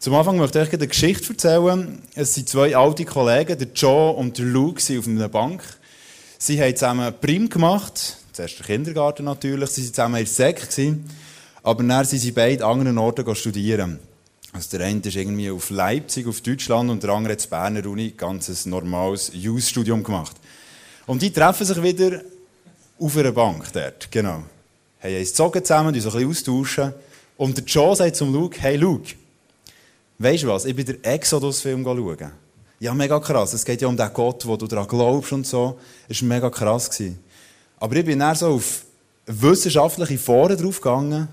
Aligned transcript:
Zum 0.00 0.14
Anfang 0.14 0.36
möchte 0.36 0.62
ich 0.62 0.72
eine 0.72 0.86
Geschichte 0.86 1.30
erzählen. 1.30 2.00
Es 2.14 2.32
sind 2.32 2.48
zwei 2.48 2.76
alte 2.76 3.04
Kollegen, 3.04 3.58
der 3.58 3.66
Joe 3.74 4.12
und 4.12 4.38
der 4.38 4.44
Luke, 4.44 4.80
auf 4.96 5.08
einer 5.08 5.28
Bank. 5.28 5.60
Sie 6.38 6.62
haben 6.62 6.76
zusammen 6.76 7.12
Prim 7.20 7.48
gemacht, 7.48 8.16
zuerst 8.32 8.60
der 8.60 8.66
Kindergarten 8.66 9.24
natürlich, 9.24 9.70
sie 9.70 9.82
waren 9.82 9.92
zusammen 9.92 10.14
in 10.20 10.24
der 10.24 10.32
Sek, 10.32 10.68
aber 11.64 11.82
dann 11.82 12.04
sind 12.04 12.20
sie 12.20 12.30
beide 12.30 12.64
an 12.64 12.78
anderen 12.78 12.98
Orten 12.98 13.34
studieren. 13.34 13.98
Also 14.52 14.78
der 14.78 14.86
eine 14.86 15.00
ist 15.00 15.16
irgendwie 15.16 15.50
auf 15.50 15.68
Leipzig, 15.70 16.28
auf 16.28 16.42
Deutschland, 16.42 16.90
und 16.90 17.02
der 17.02 17.10
andere 17.10 17.32
hat 17.32 17.50
Berner 17.50 17.84
Uni 17.84 18.14
ganz 18.16 18.48
ein 18.48 18.70
normales 18.70 19.32
Jus-Studium 19.34 20.04
gemacht. 20.04 20.36
Und 21.08 21.22
die 21.22 21.32
treffen 21.32 21.66
sich 21.66 21.82
wieder 21.82 22.20
auf 23.00 23.16
einer 23.16 23.32
Bank 23.32 23.72
dort, 23.72 24.12
genau. 24.12 24.44
Haben 25.00 25.18
gezogen 25.18 25.64
zusammen, 25.64 26.00
so 26.00 26.10
ein 26.10 26.14
bisschen 26.14 26.30
austauschen. 26.30 26.94
Und 27.36 27.56
der 27.56 27.64
Joe 27.64 27.96
sagt 27.96 28.14
zum 28.14 28.32
Luke, 28.32 28.60
hey 28.60 28.76
Luke, 28.76 29.14
weisst 30.18 30.44
du 30.44 30.48
was, 30.48 30.64
ich 30.64 30.74
bin 30.74 30.86
den 30.86 31.02
Exodus-Film 31.02 31.84
schauen. 31.84 32.32
Ja, 32.80 32.94
mega 32.94 33.18
krass. 33.18 33.52
Es 33.54 33.64
geht 33.64 33.82
ja 33.82 33.88
um 33.88 33.96
den 33.96 34.12
Gott, 34.12 34.46
wo 34.46 34.56
du 34.56 34.66
daran 34.66 34.86
glaubst 34.86 35.32
und 35.32 35.46
so. 35.46 35.78
Es 36.08 36.22
war 36.22 36.28
mega 36.28 36.50
krass. 36.50 36.90
Aber 37.78 37.96
ich 37.96 38.04
bin 38.04 38.18
dann 38.20 38.36
so 38.36 38.48
auf 38.54 38.84
wissenschaftliche 39.26 40.18
Foren 40.18 40.56
draufgegangen. 40.56 41.28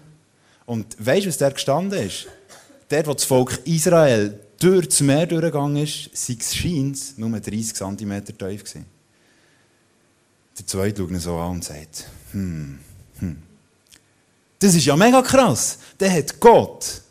Und 0.65 0.95
weisst 0.99 1.25
du, 1.25 1.29
was 1.29 1.37
da 1.37 1.49
gestanden 1.49 1.99
ist? 1.99 2.27
Dort, 2.89 3.07
wo 3.07 3.13
das 3.13 3.25
Volk 3.25 3.59
Israel 3.65 4.39
durch 4.59 4.87
das 4.87 5.01
Meer 5.01 5.27
durchgegangen 5.27 5.83
ist, 5.83 6.09
sei 6.13 6.37
es 6.39 6.55
scheint 6.55 7.17
nur 7.17 7.29
30 7.29 7.73
cm 7.73 8.25
tief 8.25 8.63
gewesen. 8.63 8.85
Der 10.57 10.65
Zweite 10.65 11.01
schaut 11.01 11.11
ihn 11.11 11.19
so 11.19 11.35
an 11.35 11.51
und 11.51 11.63
sagt, 11.63 12.07
hm, 12.31 12.79
hm. 13.19 13.37
Das 14.59 14.73
ist 14.73 14.85
ja 14.85 14.95
mega 14.95 15.21
krass. 15.21 15.77
Der 15.99 16.11
hat 16.11 16.39
Gott 16.39 17.01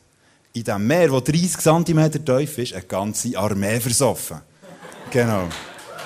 in 0.54 0.62
diesem 0.62 0.86
Meer, 0.86 1.08
das 1.08 1.24
30 1.24 1.58
cm 1.58 2.24
tief 2.24 2.58
ist, 2.58 2.74
eine 2.74 2.82
ganze 2.84 3.36
Armee 3.36 3.80
versoffen. 3.80 4.38
genau. 5.10 5.48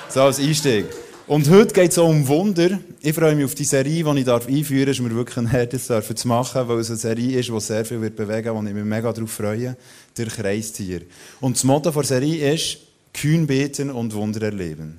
So 0.09 0.23
als 0.23 0.39
Einstieg. 0.39 0.85
Und 1.27 1.47
heute 1.51 1.71
geht 1.71 1.91
es 1.91 1.99
um 1.99 2.27
Wunder. 2.27 2.79
Ich 3.01 3.13
freue 3.13 3.35
mich 3.35 3.45
auf 3.45 3.53
die 3.53 3.63
Serie, 3.63 3.91
die 3.91 3.99
ich 3.99 4.07
einführen 4.07 4.25
darf. 4.25 4.47
Es 4.49 4.97
ist 4.97 4.99
mir 4.99 5.13
wirklich 5.13 5.37
ein 5.37 5.45
Herz, 5.45 5.85
das 5.85 6.15
zu 6.15 6.27
machen, 6.27 6.67
weil 6.67 6.79
es 6.79 6.89
eine 6.89 6.97
Serie 6.97 7.39
ist, 7.39 7.49
die 7.49 7.59
sehr 7.59 7.85
viel 7.85 7.99
bewegen 7.99 8.45
wird, 8.45 8.55
wo 8.55 8.67
ich 8.67 8.73
mich 8.73 8.83
mega 8.83 9.13
darauf 9.13 9.31
freue. 9.31 9.77
Der 10.17 10.25
Kreistier. 10.25 11.01
Und 11.39 11.55
das 11.55 11.63
Motto 11.63 11.91
der 11.91 12.03
Serie 12.03 12.51
ist, 12.51 12.79
kühn 13.13 13.45
beten 13.45 13.91
und 13.91 14.15
Wunder 14.15 14.41
erleben. 14.41 14.97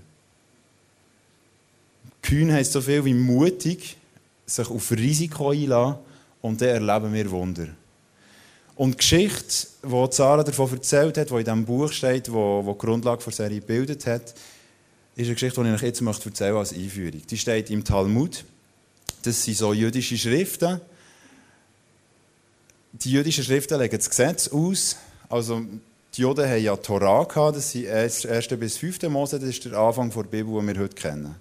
Kühn 2.23 2.53
heisst 2.53 2.71
so 2.71 2.81
viel 2.81 3.05
wie 3.05 3.15
mutig, 3.15 3.97
sich 4.47 4.71
auf 4.71 4.93
Risiko 4.93 5.51
einlassen 5.51 5.97
und 6.41 6.61
dann 6.61 6.69
erleben 6.69 7.13
wir 7.13 7.31
Wunder. 7.33 7.67
Und 8.81 8.93
die 8.93 8.97
Geschichte, 8.97 9.67
die 9.83 10.07
Sarah 10.11 10.43
davon 10.43 10.73
erzählt 10.73 11.19
hat, 11.19 11.29
die 11.29 11.35
in 11.35 11.45
diesem 11.45 11.67
Buch 11.67 11.93
steht, 11.93 12.29
die, 12.29 12.31
die 12.31 12.79
Grundlage 12.79 13.23
der 13.23 13.33
Serie 13.35 13.61
gebildet 13.61 14.07
hat, 14.07 14.33
ist 15.17 15.27
eine 15.27 15.35
Geschichte, 15.35 15.63
die 15.63 15.69
ich 15.69 15.75
euch 15.75 15.83
jetzt 15.83 16.01
möchte 16.01 16.31
erzählen 16.31 16.57
als 16.57 16.73
Einführung. 16.73 17.21
Die 17.29 17.37
steht 17.37 17.69
im 17.69 17.85
Talmud. 17.85 18.43
Das 19.23 19.45
sind 19.45 19.59
so 19.59 19.75
jüdische 19.75 20.17
Schriften. 20.17 20.81
Die 22.93 23.11
jüdischen 23.11 23.45
Schriften 23.45 23.79
legen 23.79 23.99
das 23.99 24.09
Gesetz 24.09 24.49
aus. 24.49 24.97
Also, 25.29 25.61
die 26.15 26.23
Juden 26.23 26.49
haben 26.49 26.65
ja 26.65 26.75
Torah 26.75 27.25
gehabt, 27.25 27.59
das 27.59 27.73
sind 27.73 27.87
1. 27.87 28.49
bis 28.59 28.79
5. 28.79 29.03
Mose, 29.11 29.39
das 29.39 29.51
ist 29.51 29.63
der 29.63 29.75
Anfang 29.75 30.11
der 30.11 30.23
Bibel, 30.23 30.55
den 30.55 30.69
wir 30.69 30.83
heute 30.83 30.95
kennen. 30.95 31.37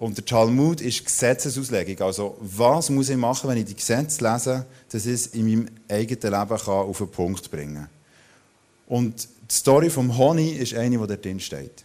Und 0.00 0.16
der 0.16 0.24
Talmud 0.24 0.80
ist 0.80 1.04
Gesetzesauslegung. 1.04 2.00
Also, 2.00 2.38
was 2.40 2.88
muss 2.88 3.10
ich 3.10 3.18
machen, 3.18 3.50
wenn 3.50 3.58
ich 3.58 3.66
die 3.66 3.76
Gesetze 3.76 4.24
lese, 4.24 4.64
dass 4.90 5.04
ich 5.04 5.12
es 5.12 5.26
in 5.26 5.44
meinem 5.44 5.66
eigenen 5.90 6.22
Leben 6.22 6.58
kann 6.58 6.74
auf 6.74 6.96
den 6.96 7.08
Punkt 7.08 7.50
bringen 7.50 7.74
kann. 7.74 7.88
Und 8.88 9.28
die 9.50 9.54
Story 9.54 9.90
vom 9.90 10.16
Honi 10.16 10.52
ist 10.52 10.72
eine, 10.72 10.96
die 10.96 11.06
dort 11.06 11.22
drin 11.22 11.38
steht. 11.38 11.84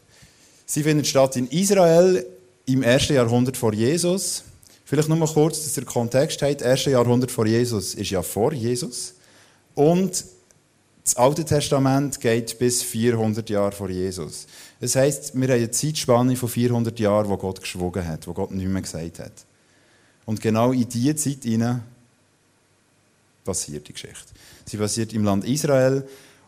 Sie 0.65 0.81
findet 0.81 1.07
statt 1.07 1.35
in 1.35 1.49
Israel 1.49 2.25
im 2.65 2.83
ersten 2.83 3.15
Jahrhundert 3.15 3.57
vor 3.57 3.73
Jesus. 3.73 4.45
Vielleicht 4.85 5.09
nur 5.09 5.17
mal 5.17 5.27
kurz, 5.27 5.65
dass 5.65 5.75
ihr 5.75 5.83
Kontext. 5.83 6.41
Das 6.41 6.61
erste 6.61 6.91
Jahrhundert 6.91 7.31
vor 7.31 7.45
Jesus 7.45 7.95
ist 7.95 8.11
ja 8.11 8.21
vor 8.21 8.53
Jesus. 8.53 9.15
Und 9.73 10.23
das 11.05 11.17
Alte 11.17 11.45
Testament 11.45 12.19
geht 12.19 12.57
bis 12.57 12.81
400 12.81 13.47
Jahre 13.51 13.71
vor 13.71 13.91
Jesus. 13.91 14.47
Das 14.81 14.95
heisst, 14.95 15.35
wir 15.35 15.47
haben 15.47 15.53
eine 15.53 15.69
Zeitspanne 15.69 16.35
von 16.35 16.49
400 16.49 16.99
Jahren, 16.99 17.29
wo 17.29 17.37
Gott 17.37 17.61
geschwogen 17.61 18.07
hat, 18.07 18.25
wo 18.25 18.33
Gott 18.33 18.49
nicht 18.49 18.67
mehr 18.67 18.81
gesagt 18.81 19.19
hat. 19.19 19.31
Und 20.25 20.41
genau 20.41 20.71
in 20.71 20.89
diese 20.89 21.15
Zeit 21.15 21.43
hinein 21.43 21.83
passiert 23.43 23.87
die 23.87 23.93
Geschichte. 23.93 24.33
Sie 24.65 24.77
passiert 24.77 25.13
im 25.13 25.23
Land 25.23 25.45
Israel. 25.45 26.07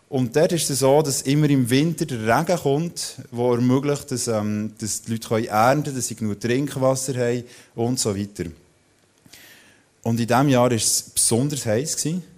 Und 0.09 0.35
dort 0.35 0.51
ist 0.53 0.67
es 0.71 0.79
so, 0.79 1.03
dass 1.03 1.21
immer 1.21 1.49
im 1.51 1.69
Winter 1.69 2.07
der 2.07 2.39
Regen 2.39 2.57
kommt, 2.57 3.17
der 3.31 3.45
ermöglicht, 3.45 4.09
dass, 4.09 4.27
ähm, 4.27 4.73
dass 4.79 5.03
die 5.03 5.11
Leute 5.11 5.49
ernten 5.49 5.83
können, 5.83 5.95
dass 5.97 6.07
sie 6.07 6.15
genug 6.15 6.39
Trinkwasser 6.39 7.13
haben 7.13 7.43
und 7.75 7.99
so 7.99 8.17
weiter. 8.17 8.45
Und 10.01 10.19
in 10.19 10.25
diesem 10.25 10.49
Jahr 10.49 10.63
war 10.63 10.71
es 10.71 11.03
besonders 11.13 11.63
heiß. 11.63 11.95
Gewesen. 11.97 12.36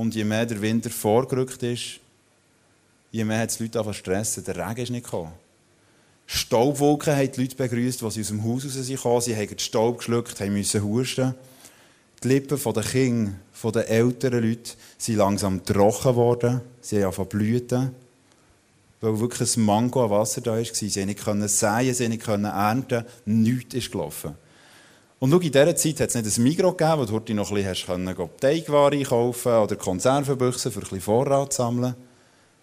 Und 0.00 0.14
je 0.14 0.24
mehr 0.24 0.46
der 0.46 0.62
Winter 0.62 0.88
vorgerückt 0.88 1.62
ist, 1.62 2.00
je 3.12 3.22
mehr 3.22 3.40
hat 3.40 3.50
es 3.50 3.58
die 3.58 3.64
Leute 3.64 3.80
angefangen 3.80 3.98
stressen. 4.02 4.44
Der 4.44 4.56
Regen 4.56 4.80
ist 4.80 4.88
nicht 4.88 5.04
gekommen. 5.04 5.32
Staubwolken 6.26 7.14
haben 7.14 7.30
die 7.30 7.42
Leute 7.42 7.54
begrüßt, 7.54 8.02
als 8.02 8.14
sie 8.14 8.22
aus 8.22 8.28
dem 8.28 8.42
Haus 8.42 8.64
raus 8.64 8.72
sind. 8.72 8.84
Sie 8.84 8.96
haben 8.96 9.46
den 9.46 9.58
Staub 9.58 9.98
geschluckt, 9.98 10.40
haben 10.40 10.54
müssen 10.54 10.82
husten. 10.82 11.34
Die 12.24 12.28
Lippen 12.28 12.58
der 12.72 12.82
Kinder, 12.82 13.32
der 13.74 13.90
älteren 13.90 14.42
Leute, 14.42 14.70
sind 14.96 15.16
langsam 15.16 15.66
trocken 15.66 16.12
geworden. 16.12 16.62
Sie 16.80 16.96
haben 16.96 17.04
angefangen 17.04 17.28
blüten. 17.28 17.90
Weil 19.02 19.20
wirklich 19.20 19.54
ein 19.54 19.64
Mango 19.64 20.02
an 20.02 20.10
Wasser 20.10 20.40
da 20.40 20.52
war. 20.52 20.64
Sie 20.64 21.14
konnten 21.14 21.42
nicht 21.42 21.54
säen, 21.54 21.92
sie 21.92 22.16
konnten 22.16 22.42
nicht 22.44 22.54
ernten. 22.54 23.04
Nichts 23.26 23.74
ist 23.74 23.92
gelaufen. 23.92 24.34
Und 25.20 25.34
in 25.34 25.52
dieser 25.52 25.76
Zeit 25.76 26.00
hat 26.00 26.08
es 26.08 26.14
nicht 26.14 26.38
ein 26.38 26.42
Migros 26.42 26.76
gegeben, 26.78 26.98
wo 26.98 27.04
du 27.04 27.12
heute 27.12 27.34
noch 27.34 27.52
ein 27.52 27.62
bisschen 27.62 28.30
Teigware 28.40 29.02
kaufen 29.02 29.52
oder 29.52 29.76
Konservenbüchsen 29.76 30.72
für 30.72 30.78
ein 30.78 30.80
bisschen 30.80 31.00
Vorrat 31.02 31.52
sammeln. 31.52 31.94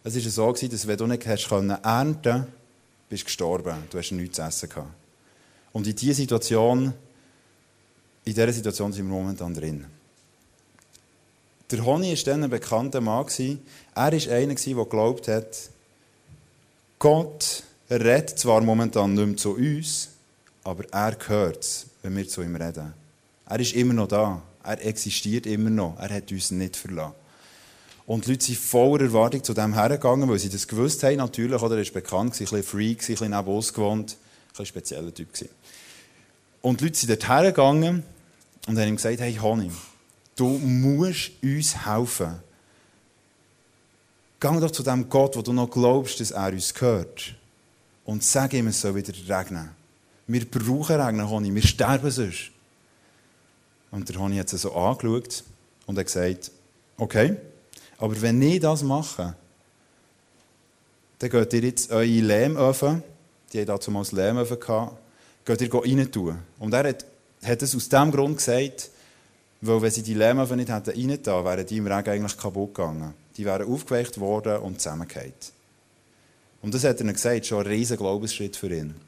Es 0.03 0.15
war 0.15 0.55
so, 0.55 0.67
dass 0.67 0.87
wenn 0.87 0.97
du 0.97 1.05
nicht 1.05 1.27
hast 1.27 1.51
ernten 1.51 1.77
konntest, 1.83 2.47
bist 3.09 3.21
du 3.21 3.25
gestorben. 3.25 3.75
Du 3.91 3.99
hast 3.99 4.11
nichts 4.11 4.37
zu 4.37 4.41
essen 4.41 4.69
gehabt. 4.69 4.89
Und 5.71 5.85
in 5.85 5.95
dieser 5.95 6.15
Situation, 6.15 6.93
in 8.25 8.33
dieser 8.33 8.51
Situation 8.51 8.91
sind 8.91 9.07
wir 9.07 9.13
momentan 9.13 9.53
drin. 9.53 9.85
Der 11.69 11.85
Honi 11.85 12.17
war 12.17 12.23
dann 12.25 12.43
ein 12.43 12.49
bekannter 12.49 13.01
Mann. 13.01 13.27
Er 13.37 13.59
war 13.95 14.33
einer, 14.33 14.55
der 14.55 14.55
geglaubt 14.55 15.27
hat, 15.27 15.69
Gott 16.97 17.61
redet 17.87 18.39
zwar 18.39 18.61
momentan 18.61 19.13
nicht 19.13 19.27
mehr 19.27 19.37
zu 19.37 19.55
uns, 19.55 20.09
aber 20.67 20.83
er 20.91 21.15
gehört 21.15 21.63
es 21.63 21.87
wenn 22.01 22.15
wir 22.15 22.27
zu 22.27 22.41
ihm 22.41 22.55
reden. 22.55 22.93
Er 23.49 23.59
ist 23.59 23.73
immer 23.73 23.93
noch 23.93 24.07
da. 24.07 24.41
Er 24.63 24.85
existiert 24.85 25.45
immer 25.45 25.69
noch. 25.69 25.97
Er 25.99 26.09
hat 26.09 26.31
uns 26.31 26.51
nicht 26.51 26.75
verlassen. 26.75 27.13
Und 28.05 28.25
die 28.25 28.31
Leute 28.31 28.45
sind 28.45 28.57
voller 28.57 29.03
Erwartung 29.03 29.43
zu 29.43 29.53
dem 29.53 29.73
hergegangen, 29.73 30.29
weil 30.29 30.39
sie 30.39 30.49
das 30.49 30.67
gewusst 30.67 31.03
haben, 31.03 31.17
natürlich. 31.17 31.61
Oder 31.61 31.75
er 31.75 31.81
ist 31.81 31.93
bekannt, 31.93 32.33
ein 32.33 32.39
bisschen 32.39 32.63
Freak, 32.63 33.01
ein 33.01 33.07
bisschen 33.07 33.31
neben 33.31 33.47
uns 33.47 33.73
gewohnt. 33.73 34.11
Ein 34.11 34.17
bisschen 34.51 34.65
spezieller 34.65 35.13
Typ. 35.13 35.29
Und 36.61 36.79
die 36.79 36.85
Leute 36.85 36.97
sind 36.97 37.09
dort 37.09 37.27
hergegangen 37.27 38.03
und 38.67 38.77
haben 38.77 38.87
ihm 38.87 38.95
gesagt, 38.95 39.19
hey 39.19 39.35
Honey, 39.35 39.71
du 40.35 40.47
musst 40.47 41.31
uns 41.41 41.85
helfen. 41.85 42.35
Geh 44.39 44.59
doch 44.59 44.71
zu 44.71 44.83
dem 44.83 45.09
Gott, 45.09 45.35
wo 45.35 45.41
du 45.41 45.51
noch 45.51 45.69
glaubst, 45.69 46.19
dass 46.19 46.31
er 46.31 46.51
uns 46.51 46.73
gehört. 46.73 47.35
Und 48.05 48.23
sag 48.23 48.53
ihm, 48.53 48.67
es 48.67 48.79
soll 48.79 48.95
wieder 48.95 49.13
regnen. 49.13 49.69
Wir 50.27 50.45
brauchen 50.45 50.99
Regen, 50.99 51.29
Honi, 51.29 51.55
wir 51.55 51.61
sterben 51.61 52.11
sonst. 52.11 52.51
Und 53.91 54.09
der 54.09 54.19
Honi 54.19 54.37
hat 54.37 54.49
sie 54.49 54.57
so 54.57 54.73
angeschaut 54.73 55.43
und 55.85 55.97
hat 55.97 56.05
gesagt, 56.05 56.51
okay, 56.97 57.37
aber 57.97 58.21
wenn 58.21 58.41
ich 58.41 58.59
das 58.59 58.83
mache, 58.83 59.35
dann 61.19 61.29
geht 61.29 61.53
ihr 61.53 61.61
jetzt 61.61 61.91
eure 61.91 62.05
Lehmöfen, 62.05 63.01
die 63.51 63.61
hatten 63.61 63.79
damals 63.85 64.11
Lehmöfen, 64.11 64.59
gehabt, 64.59 64.97
geht 65.45 65.61
ihr 65.61 65.73
rein 65.73 66.11
tun. 66.11 66.37
Und 66.59 66.73
er 66.73 66.89
hat, 66.89 67.05
hat 67.43 67.61
es 67.61 67.75
aus 67.75 67.89
dem 67.89 68.11
Grund 68.11 68.37
gesagt, 68.37 68.91
weil 69.61 69.81
wenn 69.81 69.91
sie 69.91 70.03
die 70.03 70.13
Lehmöfen 70.13 70.57
nicht 70.57 70.69
hätten 70.69 70.89
rein 70.89 71.23
tun, 71.23 71.45
wären 71.45 71.65
die 71.65 71.77
im 71.77 71.87
Regen 71.87 72.09
eigentlich 72.09 72.37
kaputt 72.37 72.75
gegangen. 72.75 73.13
Die 73.37 73.45
wären 73.45 73.71
aufgeweicht 73.71 74.19
worden 74.19 74.57
und 74.57 74.81
zusammengefallen. 74.81 75.33
Und 76.61 76.73
das 76.73 76.83
hat 76.83 76.99
er 76.99 77.13
gesagt, 77.13 77.45
schon 77.45 77.61
ein 77.61 77.67
riesiger 77.67 77.97
Glaubensschritt 77.97 78.55
für 78.55 78.75
ihn. 78.75 79.06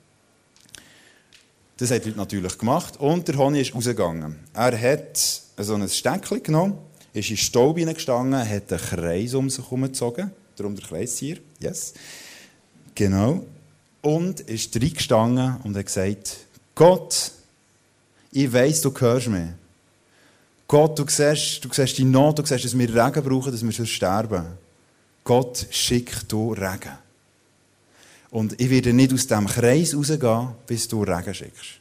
Das 1.79 1.91
hat 1.91 2.05
er 2.05 2.13
natürlich 2.13 2.57
gemacht 2.57 2.97
und 2.99 3.25
der 3.25 3.37
Honi 3.37 3.61
ist 3.61 3.73
rausgegangen. 3.73 4.35
Er 4.53 4.81
hat 4.81 5.17
so 5.57 5.75
ein 5.75 5.87
Steckchen 5.87 6.43
genommen, 6.43 6.77
ist 7.13 7.29
in 7.29 7.37
den 7.37 7.41
Staub 7.41 7.77
hineingestanden, 7.77 8.37
hat 8.37 8.73
einen 8.73 8.81
Kreis 8.81 9.33
um 9.33 9.49
sich 9.49 9.63
herumgezogen, 9.63 10.29
darum 10.57 10.75
der 10.75 10.85
Kreistier, 10.85 11.37
yes. 11.57 11.93
Genau. 12.95 13.45
Und 14.01 14.41
ist 14.41 14.75
reingestanden 14.75 15.55
und 15.63 15.77
hat 15.77 15.85
gesagt, 15.85 16.39
Gott, 16.75 17.31
ich 18.33 18.51
weiss, 18.51 18.81
du 18.81 18.93
hörst 18.99 19.27
mich. 19.27 19.47
Gott, 20.67 20.99
du 20.99 21.05
siehst, 21.07 21.63
du 21.63 21.69
siehst 21.71 21.97
die 21.97 22.03
Not, 22.03 22.39
du 22.39 22.45
siehst, 22.45 22.65
dass 22.65 22.77
wir 22.77 22.89
Regen 22.89 23.23
brauchen, 23.23 23.53
dass 23.53 23.65
wir 23.65 23.85
sterben. 23.85 24.45
Gott, 25.23 25.65
schick 25.69 26.27
du 26.27 26.51
Regen. 26.51 27.08
Und 28.31 28.59
ich 28.61 28.69
werde 28.69 28.93
nicht 28.93 29.13
aus 29.13 29.27
diesem 29.27 29.47
Kreis 29.47 29.95
rausgehen, 29.95 30.49
bis 30.67 30.87
du 30.87 31.03
Regen 31.03 31.33
schickst. 31.33 31.79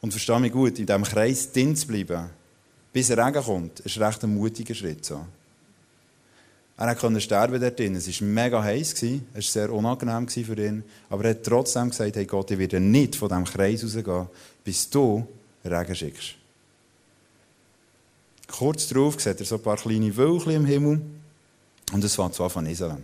Und 0.00 0.10
verstehe 0.10 0.40
mich 0.40 0.52
gut, 0.52 0.78
in 0.78 0.86
diesem 0.86 1.02
Kreis 1.02 1.52
drin 1.52 1.76
zu 1.76 1.86
bleiben, 1.86 2.30
bis 2.92 3.10
Regen 3.10 3.42
kommt, 3.42 3.80
ist 3.80 3.98
recht 3.98 4.24
ein 4.24 4.34
mutiger 4.34 4.74
Schritt. 4.74 5.04
So. 5.04 5.26
Er 6.78 6.94
konnte 6.94 7.20
sterben 7.20 7.60
dort 7.60 7.78
drin. 7.78 7.96
Es 7.96 8.08
war 8.08 8.28
mega 8.28 8.62
heiß, 8.62 8.94
es 9.02 9.02
war 9.02 9.42
sehr 9.42 9.72
unangenehm 9.72 10.28
für 10.28 10.58
ihn. 10.58 10.84
Aber 11.08 11.24
er 11.24 11.30
hat 11.30 11.42
trotzdem 11.42 11.90
gesagt, 11.90 12.16
hey 12.16 12.26
Gott, 12.26 12.50
ich 12.50 12.58
werde 12.58 12.80
nicht 12.80 13.16
von 13.16 13.28
diesem 13.28 13.44
Kreis 13.44 13.82
rausgehen, 13.82 14.26
bis 14.62 14.88
du 14.90 15.26
Regen 15.64 15.94
schickst. 15.94 16.34
Kurz 18.48 18.88
darauf 18.88 19.20
sieht 19.20 19.40
er 19.40 19.46
so 19.46 19.56
ein 19.56 19.62
paar 19.62 19.76
kleine 19.76 20.16
Wölkchen 20.16 20.52
im 20.52 20.66
Himmel 20.66 21.00
und 21.92 22.04
es 22.04 22.14
fängt 22.14 22.34
zwar 22.34 22.50
von 22.50 22.66
Israel. 22.66 23.02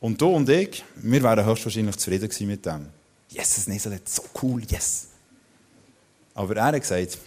Und 0.00 0.20
du 0.20 0.28
und 0.28 0.48
ich, 0.48 0.84
wir 0.96 1.22
wären 1.22 1.44
höchstwahrscheinlich 1.44 1.96
zufrieden 1.96 2.28
gewesen 2.28 2.46
mit 2.46 2.64
dem. 2.64 2.86
Yes, 3.30 3.56
das 3.56 3.66
Niselet, 3.66 4.08
so 4.08 4.22
cool, 4.42 4.62
yes. 4.68 5.08
Aber 6.34 6.56
er 6.56 6.66
hat 6.66 6.80
gesagt, 6.80 7.18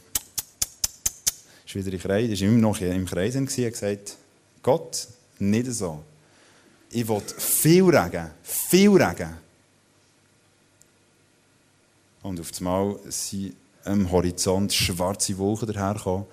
ist 1.65 1.75
wieder 1.75 1.93
im 1.93 1.99
Kreis, 1.99 2.29
ist 2.29 2.41
immer 2.41 2.57
noch 2.57 2.79
im 2.79 3.05
Kreis 3.05 3.35
und 3.35 3.49
hat 3.49 3.71
gesagt, 3.71 4.17
Gott, 4.63 5.07
nicht 5.39 5.67
so. 5.67 6.03
Ich 6.89 7.07
will 7.07 7.21
viel 7.37 7.83
Regen, 7.83 8.31
viel 8.43 8.91
Regen. 8.91 9.37
Und 12.23 12.39
auf 12.39 12.49
einmal 12.57 12.97
sind 13.09 13.55
am 13.83 14.09
Horizont 14.11 14.73
schwarze 14.73 15.37
Wolken 15.37 15.73
dahergekommen 15.73 16.25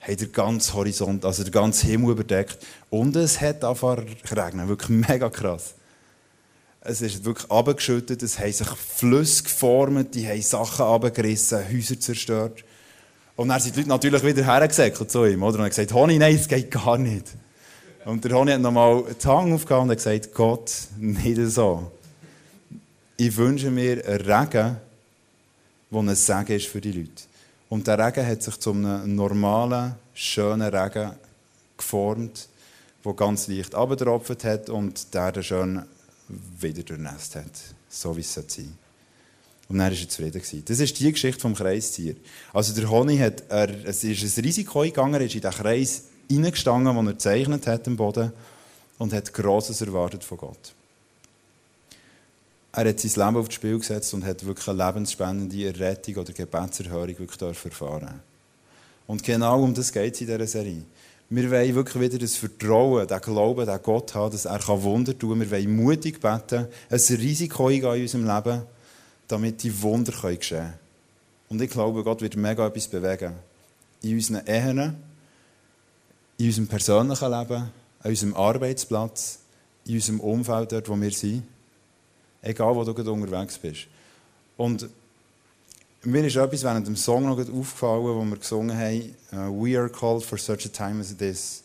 haben 0.00 0.16
den 0.16 0.32
ganzen 0.32 0.74
Horizont, 0.74 1.24
also 1.24 1.44
den 1.44 1.52
ganzen 1.52 1.90
Himmel 1.90 2.12
überdeckt. 2.12 2.58
Und 2.88 3.14
es 3.16 3.40
hat 3.40 3.62
angefangen 3.62 4.06
zu 4.24 4.34
regnen. 4.34 4.68
Wirklich 4.68 4.88
mega 4.88 5.28
krass. 5.28 5.74
Es 6.82 7.02
ist 7.02 7.24
wirklich 7.26 7.50
abgeschüttet, 7.50 8.22
es 8.22 8.38
haben 8.38 8.52
sich 8.52 8.68
Flüsse 8.68 9.42
geformt, 9.42 10.14
die 10.14 10.26
haben 10.26 10.40
Sachen 10.40 10.86
abgerissen, 10.86 11.58
Häuser 11.70 12.00
zerstört. 12.00 12.64
Und 13.36 13.48
dann 13.48 13.60
sind 13.60 13.76
die 13.76 13.80
Leute 13.80 13.90
natürlich 13.90 14.24
wieder 14.24 14.44
hergesäckelt 14.44 15.10
zu 15.10 15.26
ihm, 15.26 15.42
oder? 15.42 15.56
Und 15.56 15.64
haben 15.64 15.68
gesagt, 15.68 15.92
Honey, 15.92 16.18
nein, 16.18 16.36
es 16.36 16.48
geht 16.48 16.70
gar 16.70 16.96
nicht. 16.96 17.26
Und 18.06 18.24
der 18.24 18.32
Honey 18.32 18.52
hat 18.52 18.62
nochmal 18.62 19.04
die 19.22 19.28
Hand 19.28 19.52
aufgehauen 19.52 19.82
und 19.84 19.90
hat 19.90 19.98
gesagt, 19.98 20.32
Gott, 20.32 20.72
nicht 20.98 21.38
so. 21.50 21.92
Ich 23.18 23.36
wünsche 23.36 23.70
mir 23.70 24.02
einen 24.06 24.20
Regen, 24.22 24.76
der 25.90 26.00
ein 26.00 26.14
Segen 26.14 26.56
ist 26.56 26.66
für 26.66 26.80
die 26.80 26.92
Leute. 26.92 27.24
Und 27.68 27.86
der 27.86 27.98
Regen 27.98 28.26
hat 28.26 28.42
sich 28.42 28.58
zu 28.58 28.70
einem 28.70 29.14
normalen, 29.14 29.96
schönen 30.14 30.74
Regen 30.74 31.10
geformt, 31.76 32.48
der 33.04 33.12
ganz 33.12 33.48
leicht 33.48 33.74
abgetropft 33.74 34.44
hat 34.44 34.70
und 34.70 35.12
der 35.12 35.32
dann 35.32 35.42
schön 35.42 35.82
wieder 36.58 36.82
durchnässt 36.82 37.36
hat. 37.36 37.50
So 37.88 38.16
wie 38.16 38.20
es 38.20 38.32
sein 38.32 38.44
sollte. 38.48 38.70
Und 39.68 39.78
dann 39.78 39.92
war 39.92 39.98
er 39.98 40.08
zufrieden. 40.08 40.64
Das 40.64 40.80
ist 40.80 40.98
die 40.98 41.12
Geschichte 41.12 41.40
vom 41.40 41.54
Kreistier. 41.54 42.16
Also 42.52 42.74
der 42.74 42.90
Honig 42.90 43.20
hat, 43.20 43.44
er, 43.48 43.68
es 43.84 44.02
ist 44.02 44.38
ein 44.38 44.44
Risiko 44.44 44.80
eingegangen, 44.80 45.14
er 45.14 45.26
ist 45.26 45.34
in 45.34 45.40
den 45.40 45.50
Kreis 45.50 46.04
hineingestanden, 46.28 46.94
den 46.96 47.06
er 47.06 47.12
gezeichnet 47.12 47.66
hat 47.66 47.86
am 47.86 47.96
Boden 47.96 48.32
und 48.98 49.12
hat 49.12 49.32
Grosses 49.32 49.80
erwartet 49.80 50.24
von 50.24 50.38
Gott 50.38 50.74
er 52.72 52.88
hat 52.88 53.00
sein 53.00 53.26
Leben 53.26 53.36
aufs 53.36 53.54
Spiel 53.54 53.78
gesetzt 53.78 54.14
und 54.14 54.24
hat 54.24 54.44
wirklich 54.44 54.68
eine 54.68 54.84
lebensspendende 54.84 55.66
Errettung 55.66 56.16
oder 56.16 56.32
Gebetserhörung 56.32 57.18
wirklich 57.18 57.64
erfahren 57.64 58.20
Und 59.06 59.22
genau 59.22 59.62
um 59.62 59.74
das 59.74 59.92
geht 59.92 60.14
es 60.14 60.20
in 60.20 60.28
dieser 60.28 60.46
Serie. 60.46 60.82
Wir 61.32 61.48
wollen 61.48 61.74
wirklich 61.76 62.02
wieder 62.02 62.18
das 62.18 62.34
Vertrauen, 62.34 63.06
den 63.06 63.20
Glauben, 63.20 63.64
den 63.64 63.82
Gott 63.84 64.14
haben, 64.16 64.32
dass 64.32 64.46
er 64.46 64.82
Wunder 64.82 65.16
tun 65.16 65.38
kann. 65.38 65.40
Wir 65.40 65.50
wollen 65.52 65.76
mutig 65.76 66.20
beten, 66.20 66.66
ein 66.90 66.98
Risiko 66.98 67.68
eingehen 67.68 67.94
in 67.94 68.02
unserem 68.02 68.26
Leben, 68.26 68.62
damit 69.28 69.62
die 69.62 69.80
Wunder 69.80 70.10
geschehen 70.10 70.40
können. 70.40 70.72
Und 71.48 71.62
ich 71.62 71.70
glaube, 71.70 72.02
Gott 72.02 72.20
wird 72.20 72.34
mega 72.34 72.66
etwas 72.66 72.88
bewegen. 72.88 73.34
In 74.02 74.14
unseren 74.14 74.44
Ehen, 74.44 74.96
in 76.36 76.46
unserem 76.46 76.66
persönlichen 76.66 77.30
Leben, 77.30 77.70
an 78.02 78.10
unserem 78.10 78.34
Arbeitsplatz, 78.34 79.38
in 79.86 79.94
unserem 79.94 80.18
Umfeld, 80.18 80.72
dort, 80.72 80.88
wo 80.88 81.00
wir 81.00 81.12
sind. 81.12 81.44
Egal, 82.42 82.74
wo 82.74 82.82
du 82.82 82.92
gerade 82.92 83.12
unterwegs 83.12 83.56
bist. 83.56 83.86
Und 84.56 84.88
mir 86.02 86.24
ist 86.26 86.36
etwas 86.36 86.62
während 86.62 86.86
dem 86.86 86.96
Song 86.96 87.24
noch 87.24 87.38
aufgefallen, 87.38 88.02
wo 88.02 88.24
wir 88.24 88.36
gesungen 88.36 88.76
haben, 88.76 89.14
uh, 89.32 89.64
«We 89.64 89.78
are 89.78 89.88
called 89.88 90.24
for 90.24 90.38
such 90.38 90.66
a 90.66 90.68
time 90.68 91.00
as 91.00 91.16
this». 91.16 91.62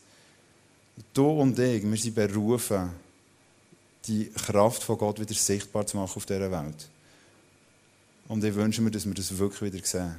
Du 1.13 1.29
und 1.29 1.57
ich, 1.59 1.83
wir 1.83 1.97
sind 1.97 2.15
berufen, 2.15 2.89
die 4.07 4.29
Kraft 4.29 4.83
von 4.83 4.97
Gott 4.97 5.19
wieder 5.19 5.33
sichtbar 5.33 5.85
zu 5.85 5.97
machen 5.97 6.13
auf 6.15 6.25
dieser 6.25 6.51
Welt. 6.51 6.89
Und 8.27 8.43
ich 8.43 8.55
wünsche 8.55 8.81
mir, 8.81 8.91
dass 8.91 9.05
wir 9.05 9.13
das 9.13 9.37
wirklich 9.37 9.73
wieder 9.73 9.85
sehen. 9.85 10.15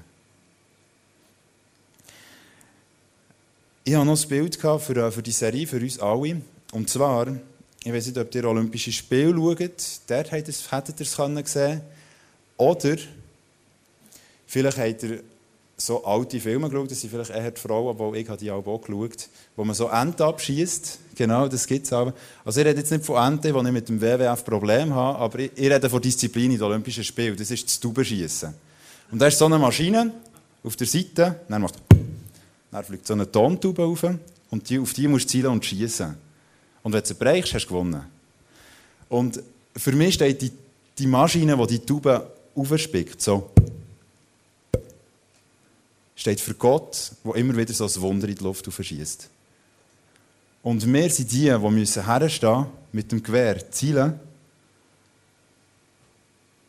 Ich 3.84 3.94
habe 3.94 4.04
noch 4.04 4.20
ein 4.20 4.28
Bild 4.28 4.56
für, 4.56 4.96
äh, 4.96 5.10
für 5.10 5.22
die 5.22 5.32
Serie, 5.32 5.66
für 5.66 5.80
uns 5.80 5.98
alle. 5.98 6.42
Und 6.72 6.90
zwar 6.90 7.28
ich 7.86 7.92
weiß 7.92 8.06
nicht, 8.06 8.18
ob 8.18 8.34
ihr 8.34 8.44
Olympische 8.46 8.90
Spiele 8.90 9.32
schaut. 9.32 10.00
Dort 10.08 10.32
hättet 10.32 11.00
ihr 11.00 11.06
es 11.06 11.52
sehen 11.52 11.80
Oder 12.56 12.96
vielleicht 14.46 14.78
habt 14.78 15.02
ihr 15.02 15.22
so 15.76 16.04
alte 16.04 16.40
Filme 16.40 16.70
geschaut, 16.70 16.90
das 16.90 17.00
sind 17.00 17.10
vielleicht 17.10 17.30
eher 17.30 17.50
die 17.50 17.60
Frauen, 17.60 17.90
aber 17.90 18.16
ich 18.16 18.26
habe 18.28 18.38
die 18.38 18.50
auch 18.50 18.62
geschaut, 18.62 19.28
wo 19.54 19.64
man 19.64 19.74
so 19.74 19.88
Enten 19.88 20.22
abschießt. 20.22 20.98
Genau, 21.14 21.48
das 21.48 21.66
gibt 21.66 21.84
es 21.86 21.92
auch. 21.92 22.12
Also 22.44 22.60
ich 22.60 22.66
rede 22.66 22.80
jetzt 22.80 22.90
nicht 22.90 23.04
von 23.04 23.16
Enten, 23.16 23.52
die 23.52 23.68
ich 23.68 23.72
mit 23.72 23.88
dem 23.88 24.00
WWF 24.00 24.44
Problem 24.44 24.94
habe, 24.94 25.18
aber 25.18 25.38
ich, 25.38 25.50
ich 25.54 25.70
rede 25.70 25.90
von 25.90 26.00
Disziplin 26.00 26.52
in 26.52 26.58
den 26.58 26.62
Olympischen 26.62 27.04
Spielen. 27.04 27.36
Das 27.36 27.50
ist 27.50 27.66
das 27.66 27.78
Taubenschießen. 27.78 28.54
Und 29.10 29.18
da 29.18 29.26
ist 29.26 29.38
so 29.38 29.44
eine 29.44 29.58
Maschine 29.58 30.12
auf 30.64 30.76
der 30.76 30.86
Seite, 30.86 31.40
dann, 31.48 31.62
macht, 31.62 31.74
dann 32.70 32.84
fliegt 32.84 33.06
so 33.06 33.12
eine 33.12 33.30
Tontube 33.30 33.84
auf 33.84 34.02
und 34.50 34.68
die, 34.68 34.78
auf 34.78 34.92
die 34.94 35.08
musst 35.08 35.26
du 35.26 35.32
zielen 35.32 35.52
und 35.52 35.64
schießen. 35.64 36.14
Und 36.82 36.92
wenn 36.92 37.00
du 37.00 37.06
sie 37.06 37.14
brechst, 37.14 37.52
hast 37.52 37.66
du 37.66 37.68
gewonnen. 37.68 38.02
Und 39.08 39.42
für 39.76 39.92
mich 39.92 40.14
steht 40.14 40.40
die, 40.40 40.52
die 40.98 41.06
Maschine, 41.06 41.56
die 41.56 41.78
die 41.78 41.86
Tube 41.86 42.30
aufspickt, 42.54 43.20
so, 43.20 43.50
steht 46.16 46.40
für 46.40 46.54
Gott, 46.54 47.12
der 47.24 47.34
immer 47.36 47.56
wieder 47.56 47.72
so 47.72 47.84
ein 47.84 48.00
Wunder 48.00 48.28
in 48.28 48.34
die 48.34 48.42
Luft 48.42 48.66
verschießt. 48.66 49.28
Und 50.62 50.92
wir 50.92 51.10
sind 51.10 51.30
die, 51.30 51.50
die 51.50 51.70
müssen 51.70 52.04
herstehen, 52.04 52.66
mit 52.90 53.12
dem 53.12 53.22
Gewehr 53.22 53.70
zielen. 53.70 54.18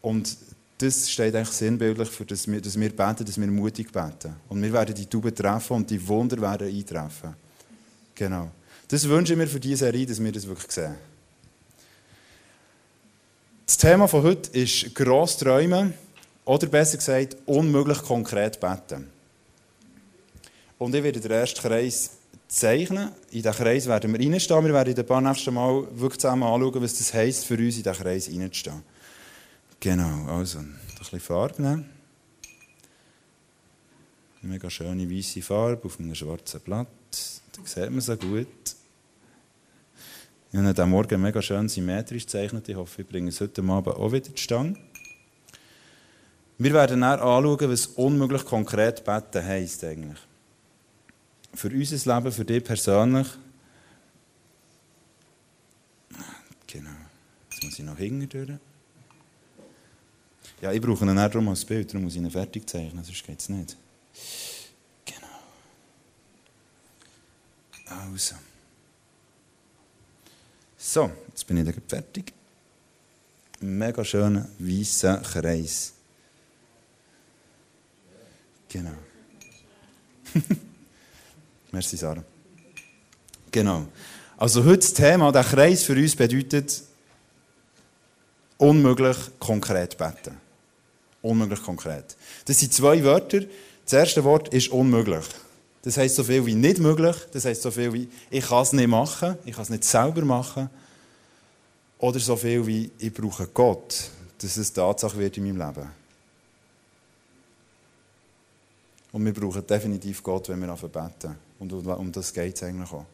Und 0.03 0.37
das 0.77 1.09
steht 1.09 1.33
eigentlich 1.33 1.55
sinnbildlich, 1.55 2.09
für 2.09 2.29
wir, 2.29 2.61
dass 2.61 2.79
wir 2.79 2.95
beten, 2.95 3.25
dass 3.25 3.41
wir 3.41 3.47
mutig 3.47 3.91
beten. 3.91 4.35
Und 4.49 4.61
wir 4.61 4.71
werden 4.71 4.93
die 4.93 5.07
Tube 5.07 5.35
treffen 5.35 5.77
und 5.77 5.89
die 5.89 6.07
Wunder 6.07 6.39
werden 6.39 6.67
eintreffen. 6.67 7.33
Genau. 8.13 8.51
Das 8.87 9.07
wünsche 9.07 9.33
ich 9.33 9.39
mir 9.39 9.47
für 9.47 9.59
diese 9.59 9.77
Serie, 9.77 10.05
dass 10.05 10.23
wir 10.23 10.31
das 10.31 10.47
wirklich 10.47 10.71
sehen. 10.71 10.95
Das 13.65 13.77
Thema 13.77 14.07
von 14.07 14.23
heute 14.23 14.51
ist 14.51 14.93
gross 14.93 15.37
träumen 15.37 15.93
oder 16.45 16.67
besser 16.67 16.97
gesagt 16.97 17.35
unmöglich 17.45 17.97
konkret 18.03 18.59
beten. 18.59 19.16
Und 20.77 20.93
ich 20.93 21.03
werde 21.03 21.19
den 21.19 21.31
ersten 21.31 21.61
Kreis 21.61 22.11
zeichnen. 22.47 23.09
In 23.31 23.41
diesen 23.41 23.51
Kreis 23.51 23.87
werden 23.87 24.13
wir 24.13 24.19
reinstehen. 24.19 24.63
Wir 24.63 24.73
werden 24.73 24.93
in 24.93 24.99
ein 24.99 25.05
paar 25.05 25.21
nächsten 25.21 25.53
Mal 25.53 25.87
wirklich 25.91 26.19
zusammen 26.19 26.43
anschauen, 26.43 26.81
was 26.81 26.97
das 26.97 27.13
heisst, 27.13 27.45
für 27.45 27.55
uns 27.55 27.77
in 27.77 27.83
diesen 27.83 27.93
Kreis 27.93 28.29
reinzustehen. 28.29 28.83
Genau, 29.79 30.25
also 30.31 30.59
ein 30.59 30.79
bisschen 30.97 31.19
Farbe 31.19 31.61
nehmen. 31.61 31.89
Eine 34.41 34.53
mega 34.53 34.69
schöne 34.69 35.09
weiße 35.09 35.41
Farbe 35.41 35.85
auf 35.85 35.99
einem 35.99 36.15
schwarzen 36.15 36.61
Blatt. 36.61 36.87
Da 37.55 37.61
sieht 37.65 37.91
man 37.91 38.01
so 38.01 38.15
gut. 38.15 38.47
Ich 40.51 40.57
habe 40.57 40.73
diesen 40.73 40.89
Morgen 40.89 41.21
mega 41.21 41.41
schön 41.41 41.67
symmetrisch 41.67 42.25
gezeichnet. 42.25 42.69
Ich 42.69 42.75
hoffe, 42.75 43.01
ich 43.01 43.07
bringe 43.07 43.29
es 43.29 43.41
heute 43.41 43.61
Abend 43.63 43.95
auch 43.95 44.11
wieder 44.11 44.33
zustande. 44.33 44.79
Wir 46.57 46.73
werden 46.73 47.01
dann 47.01 47.19
anschauen, 47.19 47.69
was 47.69 47.87
unmöglich 47.87 48.45
konkret 48.45 49.03
beten 49.03 49.43
heisst 49.43 49.83
eigentlich. 49.83 50.17
Für 51.53 51.69
unser 51.69 52.15
Leben, 52.15 52.31
für 52.31 52.45
dich 52.45 52.63
persönlich. 52.63 53.27
Genau. 56.67 56.89
Jetzt 57.49 57.63
muss 57.63 57.79
ich 57.79 57.85
noch 57.85 57.97
durch. 57.97 58.59
Ja, 60.61 60.71
ich 60.71 60.81
brauche 60.81 61.05
ihn 61.05 61.15
darum 61.15 61.49
als 61.49 61.63
Bild, 61.63 61.89
darum 61.89 62.03
muss 62.03 62.15
ich 62.15 62.21
ihn 62.21 62.31
fertig 62.31 62.67
zeichnen, 62.67 63.03
sonst 63.03 63.23
geht 63.25 63.39
es 63.39 63.49
nicht. 63.49 63.77
Genau. 65.05 65.27
Also. 67.85 68.35
So, 70.77 71.11
jetzt 71.27 71.45
bin 71.45 71.57
ich 71.57 71.65
dann 71.65 71.81
fertig. 71.87 72.33
Mega 73.59 74.03
schöner 74.03 74.47
weißer 74.59 75.17
Kreis. 75.21 75.93
Genau. 78.69 78.93
Merci, 81.71 81.97
Sarah. 81.97 82.23
Genau. 83.51 83.87
Also 84.37 84.63
heute 84.63 84.79
das 84.79 84.93
Thema, 84.93 85.31
der 85.31 85.43
Kreis 85.43 85.83
für 85.83 85.93
uns 85.93 86.15
bedeutet 86.15 86.83
unmöglich 88.57 89.17
konkret 89.39 89.97
beten. 89.97 90.37
Unmöglich 91.21 91.61
konkret. 91.61 92.15
Das 92.45 92.59
sind 92.59 92.73
zwei 92.73 93.03
Wörter. 93.03 93.41
Das 93.83 93.93
erste 93.93 94.23
Wort 94.23 94.49
ist 94.49 94.69
unmöglich. 94.69 95.25
Das 95.81 95.97
heißt 95.97 96.15
so 96.15 96.23
viel 96.23 96.45
wie 96.45 96.55
nicht 96.55 96.79
möglich. 96.79 97.15
Das 97.31 97.45
heißt 97.45 97.61
so 97.61 97.71
viel 97.71 97.93
wie 97.93 98.09
ich 98.29 98.45
kann 98.45 98.61
es 98.61 98.73
nicht 98.73 98.87
machen, 98.87 99.37
ich 99.45 99.53
kann 99.53 99.63
es 99.63 99.69
nicht 99.69 99.85
selber 99.85 100.21
machen. 100.23 100.69
Oder 101.99 102.19
so 102.19 102.35
viel 102.35 102.65
wie 102.67 102.91
ich 102.99 103.13
brauche 103.13 103.47
Gott, 103.47 104.11
dass 104.39 104.57
es 104.57 104.71
Tatsache 104.71 105.17
wird 105.17 105.37
in 105.37 105.45
meinem 105.45 105.67
Leben. 105.67 105.89
Und 109.11 109.25
wir 109.25 109.33
brauchen 109.33 109.65
definitiv 109.65 110.21
Gott, 110.21 110.49
wenn 110.49 110.59
wir 110.59 110.75
beten. 110.75 111.46
Und 111.59 111.73
um 111.73 112.11
das 112.11 112.33
geht 112.33 112.55
es 112.55 112.63
eigentlich 112.63 112.91
auch. 112.91 113.05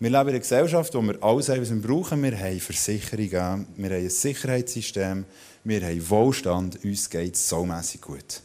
Wir 0.00 0.10
leben 0.10 0.22
in 0.22 0.28
einer 0.28 0.38
Gesellschaft, 0.38 0.94
wo 0.94 1.02
wir 1.02 1.20
alles 1.22 1.48
haben, 1.48 1.60
was 1.60 1.70
wir 1.70 1.82
brauchen. 1.82 2.22
Wir 2.22 2.38
haben 2.38 2.60
Versicherungen, 2.60 3.66
wir 3.76 3.90
haben 3.90 4.04
ein 4.04 4.10
Sicherheitssystem, 4.10 5.24
wir 5.64 5.80
haben 5.82 6.10
Wohlstand, 6.10 6.84
uns 6.84 7.10
geht 7.10 7.34
es 7.34 7.48
so 7.48 7.66
mässig 7.66 8.00
gut. 8.00 8.40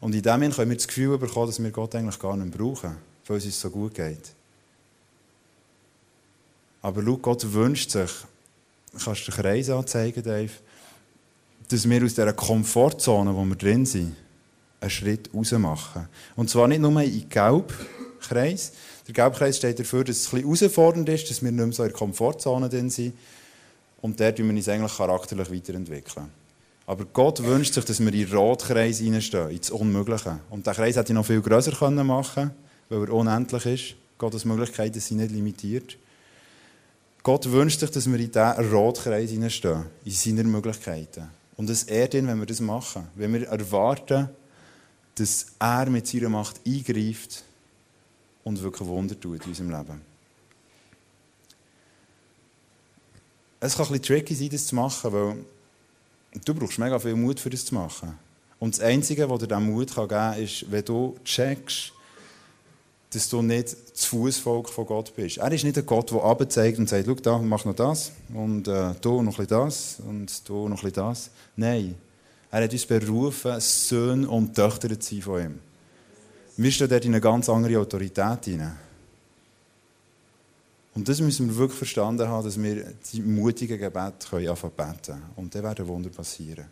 Und 0.00 0.14
in 0.16 0.22
dem 0.22 0.32
Moment 0.32 0.56
können 0.56 0.70
wir 0.70 0.76
das 0.76 0.88
Gefühl 0.88 1.16
bekommen, 1.16 1.46
dass 1.46 1.62
wir 1.62 1.70
Gott 1.70 1.94
eigentlich 1.94 2.18
gar 2.18 2.36
nicht 2.36 2.56
brauchen, 2.56 2.96
weil 3.26 3.36
es 3.36 3.44
uns 3.44 3.60
so 3.60 3.70
gut 3.70 3.94
geht. 3.94 4.32
Aber 6.82 7.04
schau, 7.04 7.16
Gott 7.18 7.52
wünscht 7.52 7.90
sich, 7.90 8.10
kannst 9.04 9.28
du 9.28 9.30
den 9.30 9.42
Kreis 9.42 9.70
anzeigen, 9.70 10.24
Dave, 10.24 10.50
dass 11.68 11.88
wir 11.88 12.04
aus 12.04 12.14
dieser 12.14 12.32
Komfortzone, 12.32 13.32
wo 13.32 13.44
wir 13.44 13.54
drin 13.54 13.86
sind, 13.86 14.16
einen 14.80 14.90
Schritt 14.90 15.30
raus 15.32 15.52
machen. 15.52 16.08
Und 16.34 16.50
zwar 16.50 16.66
nicht 16.66 16.80
nur 16.80 17.00
in 17.00 17.28
den 17.28 17.28
Gelbkreis. 18.20 18.72
Der 19.06 19.14
Gelbkreis 19.14 19.56
steht 19.56 19.78
dafür, 19.78 20.04
dass 20.04 20.16
es 20.16 20.28
bisschen 20.28 20.44
herausfordernd 20.44 21.08
ist, 21.08 21.30
dass 21.30 21.42
wir 21.42 21.50
nicht 21.50 21.64
mehr 21.64 21.72
so 21.72 21.82
in 21.82 21.88
der 21.88 21.98
Komfortzone 21.98 22.70
sind. 22.70 23.14
Und 24.02 24.20
dort 24.20 24.38
müssen 24.38 24.50
wir 24.50 24.56
uns 24.56 24.68
eigentlich 24.68 24.96
charakterlich 24.96 25.50
weiterentwickeln. 25.50 26.30
Aber 26.86 27.04
Gott 27.04 27.42
wünscht 27.42 27.74
sich, 27.74 27.84
dass 27.84 28.00
wir 28.00 28.12
in 28.12 28.26
den 28.26 28.36
Rotkreis 28.36 28.98
hineinstehen, 28.98 29.50
ins 29.50 29.70
Unmögliche. 29.70 30.40
Und 30.50 30.66
der 30.66 30.74
Kreis 30.74 30.96
hätte 30.96 31.12
ich 31.12 31.14
noch 31.14 31.26
viel 31.26 31.40
grösser 31.40 31.90
machen 31.90 32.34
können, 32.34 32.50
weil 32.88 33.08
er 33.08 33.14
unendlich 33.14 33.66
ist. 33.66 33.94
Gottes 34.18 34.44
Möglichkeiten 34.44 35.00
sind 35.00 35.18
nicht 35.18 35.30
limitiert. 35.30 35.96
Gott 37.22 37.50
wünscht 37.50 37.80
sich, 37.80 37.90
dass 37.90 38.10
wir 38.10 38.18
in 38.18 38.32
diesen 38.32 38.72
Rotkreis 38.72 39.30
hineinstehen, 39.30 39.86
in 40.04 40.12
seine 40.12 40.44
Möglichkeiten. 40.44 41.28
Und 41.56 41.68
es 41.68 41.84
ehrt 41.84 42.14
ihn, 42.14 42.26
wenn 42.26 42.38
wir 42.38 42.46
das 42.46 42.60
machen. 42.60 43.06
Wenn 43.14 43.34
wir 43.34 43.46
erwarten, 43.46 44.30
dass 45.16 45.46
er 45.58 45.90
mit 45.90 46.06
seiner 46.06 46.30
Macht 46.30 46.60
eingreift 46.66 47.44
und 48.44 48.62
wirklich 48.62 48.88
Wunder 48.88 49.18
tut 49.18 49.44
in 49.44 49.50
unserem 49.50 49.70
Leben. 49.70 50.00
Es 53.60 53.76
kann 53.76 53.92
ein 53.92 54.02
tricky 54.02 54.34
sein, 54.34 54.48
das 54.48 54.66
zu 54.66 54.74
machen, 54.74 55.12
weil 55.12 55.36
du 56.44 56.54
brauchst 56.54 56.78
mega 56.78 56.98
viel 56.98 57.14
Mut, 57.14 57.38
für 57.38 57.50
das 57.50 57.66
zu 57.66 57.74
machen. 57.74 58.18
Und 58.58 58.74
das 58.74 58.80
Einzige, 58.80 59.28
was 59.28 59.40
dir 59.40 59.48
diesen 59.48 59.70
Mut 59.70 59.94
geben 59.94 60.08
kann, 60.08 60.38
ist, 60.38 60.70
wenn 60.70 60.84
du 60.84 61.16
checkst, 61.24 61.92
dass 63.10 63.28
du 63.28 63.42
nicht 63.42 63.76
das 63.92 64.04
Fußvolk 64.04 64.68
von 64.68 64.86
Gott 64.86 65.14
bist. 65.16 65.38
Er 65.38 65.50
ist 65.50 65.64
nicht 65.64 65.76
ein 65.76 65.84
Gott, 65.84 66.10
der 66.10 66.22
abzeigt 66.22 66.78
und 66.78 66.88
sagt, 66.88 67.06
schau 67.06 67.14
da, 67.14 67.38
mach 67.38 67.64
noch 67.64 67.74
das 67.74 68.12
und 68.32 68.68
äh, 68.68 68.94
du 69.00 69.22
noch 69.22 69.38
ein 69.38 69.46
das 69.46 69.98
und 70.06 70.48
du 70.48 70.68
noch 70.68 70.84
ein 70.84 70.92
das. 70.92 71.30
Nein, 71.56 71.96
er 72.50 72.64
hat 72.64 72.72
uns 72.72 72.86
berufen, 72.86 73.60
Söhne 73.60 74.28
und 74.28 74.54
Töchter 74.54 74.98
zu 74.98 75.14
sein 75.14 75.22
von 75.22 75.42
ihm. 75.42 75.58
Wir 76.62 76.70
stehen 76.70 76.90
dort 76.90 77.06
in 77.06 77.12
eine 77.12 77.22
ganz 77.22 77.48
andere 77.48 77.78
Autorität 77.78 78.44
hinein. 78.44 78.76
Und 80.94 81.08
das 81.08 81.18
müssen 81.22 81.48
wir 81.48 81.56
wirklich 81.56 81.78
verstanden 81.78 82.28
haben, 82.28 82.44
dass 82.44 82.62
wir 82.62 82.92
die 83.10 83.22
mutigen 83.22 83.78
Gebete 83.78 84.28
können 84.28 84.46
anfangen 84.46 84.74
beten. 84.76 85.22
Und 85.36 85.54
dann 85.54 85.62
werden 85.62 85.88
Wunder 85.88 86.10
passieren. 86.10 86.66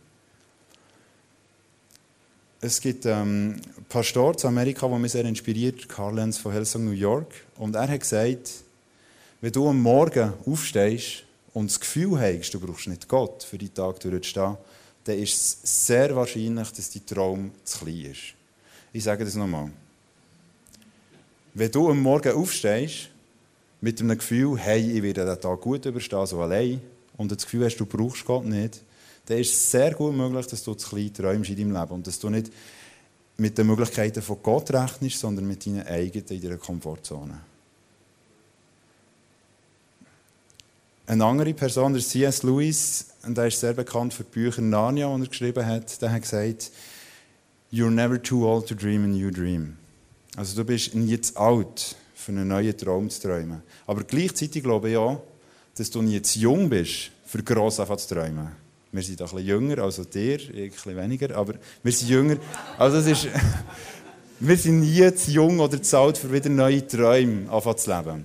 Es 2.60 2.78
gibt 2.82 3.06
ähm, 3.06 3.56
ein 3.78 3.84
Pastor 3.88 4.34
in 4.38 4.48
Amerika, 4.48 4.86
der 4.86 4.98
mich 4.98 5.12
sehr 5.12 5.24
inspiriert, 5.24 5.88
Carl 5.88 6.16
Lenz 6.16 6.36
von 6.36 6.52
Hillsong 6.52 6.84
New 6.84 6.90
York. 6.90 7.32
Und 7.56 7.74
er 7.74 7.88
hat 7.88 8.00
gesagt, 8.00 8.50
wenn 9.40 9.52
du 9.52 9.70
am 9.70 9.80
Morgen 9.80 10.34
aufstehst 10.44 11.24
und 11.54 11.70
das 11.70 11.80
Gefühl 11.80 12.20
hast, 12.20 12.50
du 12.50 12.60
brauchst 12.60 12.88
nicht 12.88 13.08
Gott 13.08 13.42
für 13.42 13.56
die 13.56 13.70
Tag 13.70 14.00
durchzustehen, 14.00 14.58
dann 15.04 15.18
ist 15.18 15.64
es 15.64 15.86
sehr 15.86 16.14
wahrscheinlich, 16.14 16.72
dass 16.72 16.90
dein 16.90 17.06
Traum 17.06 17.52
zu 17.64 17.86
klein 17.86 18.04
ist. 18.12 18.37
Ich 18.98 19.04
sage 19.04 19.24
das 19.24 19.36
nochmal. 19.36 19.70
Wenn 21.54 21.70
du 21.70 21.88
am 21.88 22.02
Morgen 22.02 22.32
aufstehst, 22.32 23.10
mit 23.80 24.00
dem 24.00 24.08
Gefühl, 24.08 24.58
hey, 24.58 24.90
ich 24.90 25.00
werde 25.04 25.24
den 25.24 25.40
Tag 25.40 25.60
gut 25.60 25.86
überstehen, 25.86 26.26
so 26.26 26.40
allein, 26.40 26.80
und 27.16 27.30
das 27.30 27.44
Gefühl 27.44 27.64
hast, 27.64 27.76
du 27.76 27.86
brauchst 27.86 28.24
Gott 28.24 28.44
nicht, 28.44 28.82
dann 29.26 29.38
ist 29.38 29.52
es 29.52 29.70
sehr 29.70 29.94
gut 29.94 30.16
möglich, 30.16 30.48
dass 30.48 30.64
du 30.64 30.74
zu 30.74 30.88
klein 30.88 31.14
träumst 31.14 31.48
in 31.48 31.56
deinem 31.56 31.80
Leben 31.80 31.92
und 31.92 32.08
dass 32.08 32.18
du 32.18 32.28
nicht 32.28 32.50
mit 33.36 33.56
den 33.56 33.68
Möglichkeiten 33.68 34.20
von 34.20 34.38
Gott 34.42 34.68
rechnest, 34.72 35.20
sondern 35.20 35.46
mit 35.46 35.64
deinen 35.64 35.86
eigenen 35.86 36.26
in 36.30 36.42
deiner 36.42 36.56
Komfortzone. 36.56 37.38
Eine 41.06 41.24
andere 41.24 41.54
Person, 41.54 41.92
der 41.92 42.02
C.S. 42.02 42.42
Lewis, 42.42 43.06
und 43.22 43.38
er 43.38 43.46
ist 43.46 43.60
sehr 43.60 43.74
bekannt 43.74 44.12
für 44.12 44.24
die 44.24 44.30
Bücher 44.32 44.60
Narnia, 44.60 45.16
die 45.16 45.22
er 45.22 45.28
geschrieben 45.28 45.64
hat, 45.64 46.02
der 46.02 46.10
hat 46.10 46.22
gesagt, 46.22 46.72
You're 47.70 47.90
never 47.90 48.20
too 48.22 48.46
old 48.46 48.66
to 48.68 48.74
dream 48.74 49.04
a 49.04 49.06
new 49.06 49.30
dream. 49.30 49.76
Also 50.36 50.56
du 50.56 50.64
bist 50.64 50.94
nie 50.94 51.20
zu 51.20 51.36
alt, 51.36 51.96
für 52.14 52.32
einen 52.32 52.48
neuen 52.48 52.76
Traum 52.76 53.10
zu 53.10 53.22
träumen. 53.22 53.62
Aber 53.86 54.04
gleichzeitig 54.04 54.62
glaube 54.62 54.90
ich 54.90 54.96
auch, 54.96 55.22
dass 55.76 55.90
du 55.90 56.00
nie 56.00 56.20
zu 56.22 56.38
jung 56.38 56.68
bist, 56.68 57.10
für 57.26 57.42
gross 57.42 57.76
zu 57.76 58.14
träumen. 58.14 58.48
Wir 58.90 59.02
sind 59.02 59.20
ein 59.20 59.24
bisschen 59.26 59.46
jünger, 59.46 59.78
also 59.82 60.04
dir, 60.04 60.36
ich 60.36 60.48
ein 60.50 60.70
bisschen 60.70 60.96
weniger, 60.96 61.36
aber 61.36 61.54
wir 61.82 61.92
sind 61.92 62.08
jünger. 62.08 62.36
Also 62.78 62.98
es 62.98 63.06
ist, 63.06 63.28
wir 64.40 64.56
sind 64.56 64.80
nie 64.80 65.14
zu 65.14 65.30
jung 65.30 65.60
oder 65.60 65.82
zu 65.82 65.98
alt, 65.98 66.16
für 66.16 66.32
wieder 66.32 66.48
neue 66.48 66.86
Träume 66.86 67.46
zu 67.76 67.90
leben. 67.90 68.24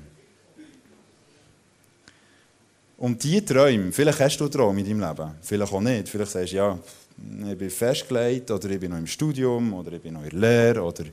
Und 2.97 3.21
diese 3.21 3.43
Träume, 3.43 3.91
vielleicht 3.91 4.19
hast 4.21 4.37
du 4.37 4.47
Träume 4.47 4.79
in 4.79 4.85
deinem 4.85 5.01
Leben, 5.01 5.31
vielleicht 5.41 5.73
auch 5.73 5.81
nicht. 5.81 6.07
Vielleicht 6.07 6.31
sagst 6.31 6.53
du, 6.53 6.55
ja, 6.55 6.79
ich 7.17 7.57
bin 7.57 7.69
festgelegt 7.69 8.51
oder 8.51 8.69
ich 8.69 8.79
bin 8.79 8.91
noch 8.91 8.97
im 8.97 9.07
Studium 9.07 9.73
oder 9.73 9.93
ich 9.93 10.01
bin 10.01 10.13
noch 10.13 10.23
in 10.23 10.29
der 10.29 10.39
Lehre 10.39 10.81
oder 10.81 11.05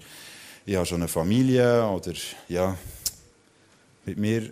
ich 0.64 0.76
habe 0.76 0.86
schon 0.86 1.00
eine 1.00 1.08
Familie 1.08 1.86
oder 1.86 2.12
ja, 2.48 2.76
mit 4.04 4.18
mir 4.18 4.50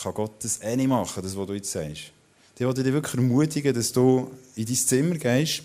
kann 0.00 0.14
Gott 0.14 0.32
das 0.42 0.60
eh 0.62 0.76
nicht 0.76 0.88
machen, 0.88 1.22
das, 1.22 1.36
was 1.36 1.46
du 1.46 1.54
jetzt 1.54 1.70
sagst. 1.70 2.12
Ich 2.56 2.66
wollte 2.66 2.82
dich 2.82 2.92
wirklich 2.92 3.14
ermutigen, 3.14 3.74
dass 3.74 3.92
du 3.92 4.30
in 4.56 4.66
dein 4.66 4.74
Zimmer 4.74 5.16
gehst, 5.16 5.62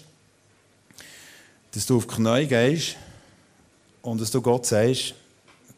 dass 1.72 1.86
du 1.86 1.98
auf 1.98 2.08
die 2.08 2.16
Knie 2.16 2.48
gehst 2.48 2.96
und 4.02 4.22
dass 4.22 4.32
du 4.32 4.42
Gott 4.42 4.66
sagst, 4.66 5.14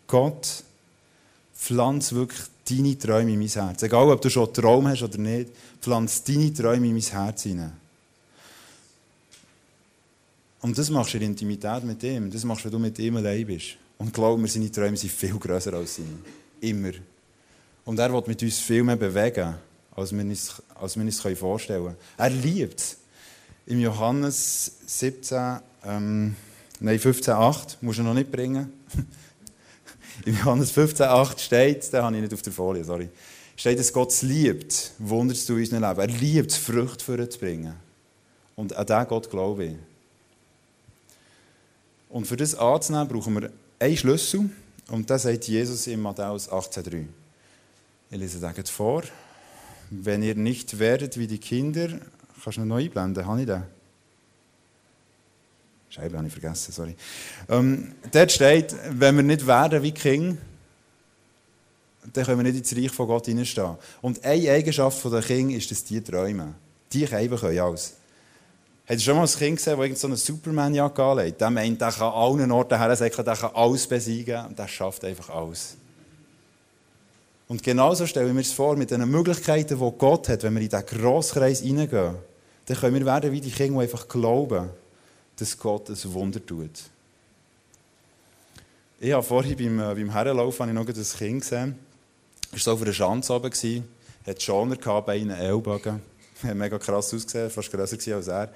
Gott, 0.07 0.63
pflanz 1.55 2.13
wirklich 2.13 2.41
deine 2.69 2.97
Träume 2.97 3.33
in 3.33 3.39
mein 3.39 3.47
Herz. 3.47 3.83
Egal, 3.83 4.09
ob 4.09 4.21
du 4.21 4.29
schon 4.29 4.45
einen 4.45 4.53
Traum 4.53 4.87
hast 4.87 5.03
oder 5.03 5.17
nicht, 5.17 5.49
pflanz 5.81 6.23
deine 6.23 6.53
Träume 6.53 6.87
in 6.87 6.93
mein 6.93 7.01
Herz 7.01 7.43
hinein. 7.43 7.80
Und 10.61 10.77
das 10.77 10.89
machst 10.89 11.13
du 11.13 11.17
in 11.17 11.23
Intimität 11.23 11.83
mit 11.83 12.03
ihm. 12.03 12.29
Das 12.29 12.43
machst 12.43 12.63
du, 12.63 12.65
wenn 12.65 12.71
du 12.73 12.79
mit 12.79 12.99
ihm 12.99 13.17
allein 13.17 13.45
bist. 13.45 13.77
Und 13.97 14.13
glaub 14.13 14.39
mir, 14.39 14.47
seine 14.47 14.71
Träume 14.71 14.97
sind 14.97 15.11
viel 15.11 15.37
grösser 15.37 15.73
als 15.73 15.95
seine. 15.95 16.19
Immer. 16.59 16.91
Und 17.85 17.99
er 17.99 18.13
will 18.13 18.23
mit 18.27 18.41
uns 18.43 18.59
viel 18.59 18.83
mehr 18.83 18.95
bewegen, 18.95 19.55
als 19.95 20.11
wir 20.11 20.21
uns, 20.21 20.61
als 20.75 20.95
wir 20.95 21.03
uns 21.03 21.19
vorstellen 21.37 21.83
können. 21.83 21.97
Er 22.17 22.29
liebt 22.29 22.79
es. 22.79 22.97
Im 23.65 23.79
Johannes 23.79 24.71
17, 24.85 25.59
ähm, 25.85 26.35
nein, 26.79 26.99
15, 26.99 27.33
8, 27.33 27.77
musst 27.81 27.99
du 27.99 28.03
noch 28.03 28.13
nicht 28.13 28.31
bringen. 28.31 28.71
Im 30.25 30.35
Johannes 30.35 30.71
15, 30.71 31.05
8 31.05 31.39
steht, 31.39 31.93
den 31.93 32.01
habe 32.01 32.15
ich 32.15 32.21
nicht 32.21 32.33
auf 32.33 32.41
der 32.41 32.53
Folie, 32.53 32.83
sorry, 32.83 33.09
steht, 33.55 33.79
dass 33.79 33.93
Gott 33.93 34.11
es 34.11 34.21
liebt, 34.23 34.91
Wunder 34.99 35.33
zu 35.33 35.53
unserem 35.53 35.83
Leben. 35.83 35.99
Er 35.99 36.07
liebt 36.07 36.51
es, 36.51 36.57
Früchte 36.57 37.03
für 37.03 37.29
zu 37.29 37.39
bringen. 37.39 37.73
Und 38.55 38.75
an 38.75 38.85
diesen 38.85 39.07
Gott 39.07 39.29
glaube 39.29 39.65
ich. 39.65 39.75
Und 42.11 42.27
für 42.27 42.37
das 42.37 42.55
anzunehmen, 42.55 43.07
brauchen 43.07 43.41
wir 43.41 43.49
einen 43.79 43.97
Schlüssel. 43.97 44.49
Und 44.89 45.09
das 45.09 45.23
sagt 45.23 45.47
Jesus 45.47 45.87
in 45.87 46.01
Matthäus 46.01 46.49
18,3. 46.49 47.05
Ich 48.11 48.17
lese 48.17 48.39
das 48.39 48.69
vor. 48.69 49.03
Wenn 49.89 50.21
ihr 50.21 50.35
nicht 50.35 50.77
werdet 50.77 51.17
wie 51.17 51.27
die 51.27 51.37
Kinder, 51.37 51.87
kannst 52.43 52.57
du 52.57 52.65
noch 52.65 52.77
einblenden, 52.77 53.25
habe 53.25 53.39
ich 53.41 53.45
den? 53.45 53.63
Scheibe 55.89 56.17
habe 56.17 56.27
ich 56.27 56.33
vergessen, 56.33 56.71
sorry. 56.71 56.95
Ähm, 57.49 57.93
dort 58.11 58.31
steht, 58.31 58.75
wenn 58.89 59.15
wir 59.15 59.23
nicht 59.23 59.45
werden 59.45 59.83
wie 59.83 59.91
King, 59.91 60.37
dann 62.13 62.25
können 62.25 62.43
wir 62.43 62.51
nicht 62.51 62.57
ins 62.57 62.75
Reich 62.75 62.91
von 62.91 63.07
Gott 63.07 63.25
hineinstehen. 63.25 63.75
Und 64.01 64.23
eine 64.23 64.51
Eigenschaft 64.51 65.03
der 65.03 65.21
King 65.21 65.51
ist, 65.51 65.69
dass 65.71 65.83
die 65.83 66.01
träumen. 66.01 66.55
Die 66.91 67.05
können 67.05 67.59
alles. 67.59 67.93
Habt 68.91 68.99
ihr 68.99 69.05
schon 69.05 69.15
mal 69.15 69.23
ein 69.23 69.29
Kind 69.29 69.55
gesehen, 69.55 69.79
das 69.79 70.01
so 70.01 70.07
eine 70.07 70.17
Superman-Jacke 70.17 71.01
anlegt? 71.01 71.39
Der 71.39 71.49
meint, 71.49 71.79
der 71.79 71.93
kann 71.93 72.11
allen 72.11 72.51
Orten 72.51 72.77
her 72.77 72.93
sagen, 72.93 73.23
der 73.23 73.37
kann 73.37 73.55
alles 73.55 73.87
besiegen 73.87 74.47
und 74.47 74.59
der 74.59 74.67
schafft 74.67 75.05
einfach 75.05 75.29
alles. 75.29 75.77
Und 77.47 77.63
genauso 77.63 78.05
stellen 78.05 78.27
wir 78.27 78.37
uns 78.37 78.51
vor, 78.51 78.75
mit 78.75 78.91
den 78.91 79.09
Möglichkeiten, 79.09 79.79
die 79.79 79.91
Gott 79.97 80.27
hat, 80.27 80.43
wenn 80.43 80.53
wir 80.55 80.61
in 80.61 80.67
diesen 80.67 80.85
Grosskreis 80.85 81.61
hineingehen, 81.61 82.15
dann 82.65 82.77
können 82.77 82.95
wir 82.95 83.05
werden 83.05 83.31
wie 83.31 83.39
die 83.39 83.49
Kinder, 83.49 83.79
die 83.79 83.83
einfach 83.83 84.09
glauben, 84.09 84.69
dass 85.37 85.57
Gott 85.57 85.89
ein 85.89 86.13
Wunder 86.13 86.45
tut. 86.45 86.81
Ich 88.99 89.13
habe 89.13 89.23
vorhin 89.23 89.55
beim, 89.55 89.79
äh, 89.79 89.95
beim 89.95 90.11
Herrenlaufen 90.11 90.67
ich 90.67 90.75
noch 90.75 90.85
ein 90.85 90.93
Kind 90.93 91.39
gesehen. 91.39 91.79
Er 92.49 92.51
war 92.51 92.59
so 92.59 92.73
auf 92.73 92.81
einer 92.81 92.91
Schanze 92.91 93.33
oben, 93.33 93.53
hatte 94.27 94.41
Schoner 94.41 94.75
bei 94.75 95.21
einem 95.21 95.29
Ellbogen. 95.29 96.01
Hat 96.43 96.55
mega 96.55 96.77
krass 96.77 97.13
ausgesehen, 97.13 97.49
fast 97.49 97.71
grösser 97.71 98.15
als 98.15 98.27
er. 98.27 98.49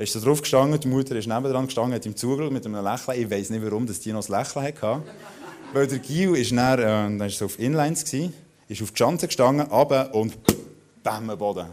Ist 0.00 0.16
da 0.16 0.20
drauf 0.20 0.40
gestanden, 0.40 0.80
die 0.80 0.88
Mutter 0.88 1.14
ist 1.14 1.28
nebendran 1.28 1.66
gestanden, 1.66 1.94
hat 1.94 2.06
ihm 2.06 2.16
zugeschaut 2.16 2.50
mit 2.50 2.64
einem 2.64 2.82
Lächeln. 2.82 3.20
Ich 3.20 3.30
weiß 3.30 3.50
nicht, 3.50 3.62
warum 3.62 3.86
dass 3.86 4.00
die 4.00 4.14
noch 4.14 4.26
ein 4.26 4.32
Lächeln 4.32 4.64
hatte. 4.64 5.02
Weil 5.74 5.86
der 5.88 5.98
Gil 5.98 6.36
ist 6.36 6.52
dann, 6.52 7.20
äh, 7.20 7.28
so 7.28 7.44
auf 7.44 7.58
Inlines, 7.58 8.06
gewesen, 8.06 8.32
ist 8.66 8.80
auf 8.80 8.92
die 8.92 8.96
Schanze 8.96 9.26
gestanden, 9.26 9.66
runter 9.66 10.14
und 10.14 10.38
bam, 11.02 11.28
am 11.28 11.38
Boden. 11.38 11.66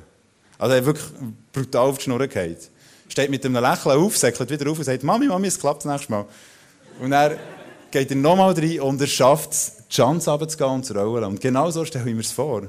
Also 0.57 0.74
er 0.74 0.79
hat 0.79 0.86
wirklich 0.86 1.05
brutal 1.53 1.88
auf 1.88 2.00
die 2.00 2.03
Schnur 2.03 2.27
gehauen. 2.27 2.57
Steht 3.07 3.29
mit 3.29 3.46
einem 3.46 3.63
Lächeln 3.63 3.98
auf, 3.98 4.17
säckelt 4.17 4.50
wieder 4.50 4.69
auf 4.69 4.77
und 4.77 4.84
sagt, 4.84 5.03
Mami, 5.03 5.27
Mami, 5.27 5.48
es 5.48 5.57
klappt 5.57 5.86
das 5.86 5.91
nächste 5.93 6.12
Mal. 6.12 6.25
Und 7.00 7.13
er 7.13 7.38
geht 7.91 8.12
er 8.12 8.17
nochmal 8.17 8.51
rein 8.51 8.81
und 8.81 9.00
er 9.00 9.07
schafft 9.07 9.53
es, 9.53 9.72
die 9.89 9.96
Chance 9.96 10.29
runterzugehen 10.29 10.72
und 10.72 10.86
zu 10.86 10.93
rollen. 10.93 11.24
Und 11.24 11.39
genau 11.39 11.72
so 11.72 11.86
stelle 11.86 12.10
ich 12.10 12.13
mir 12.13 12.19
es 12.19 12.34
vor. 12.34 12.63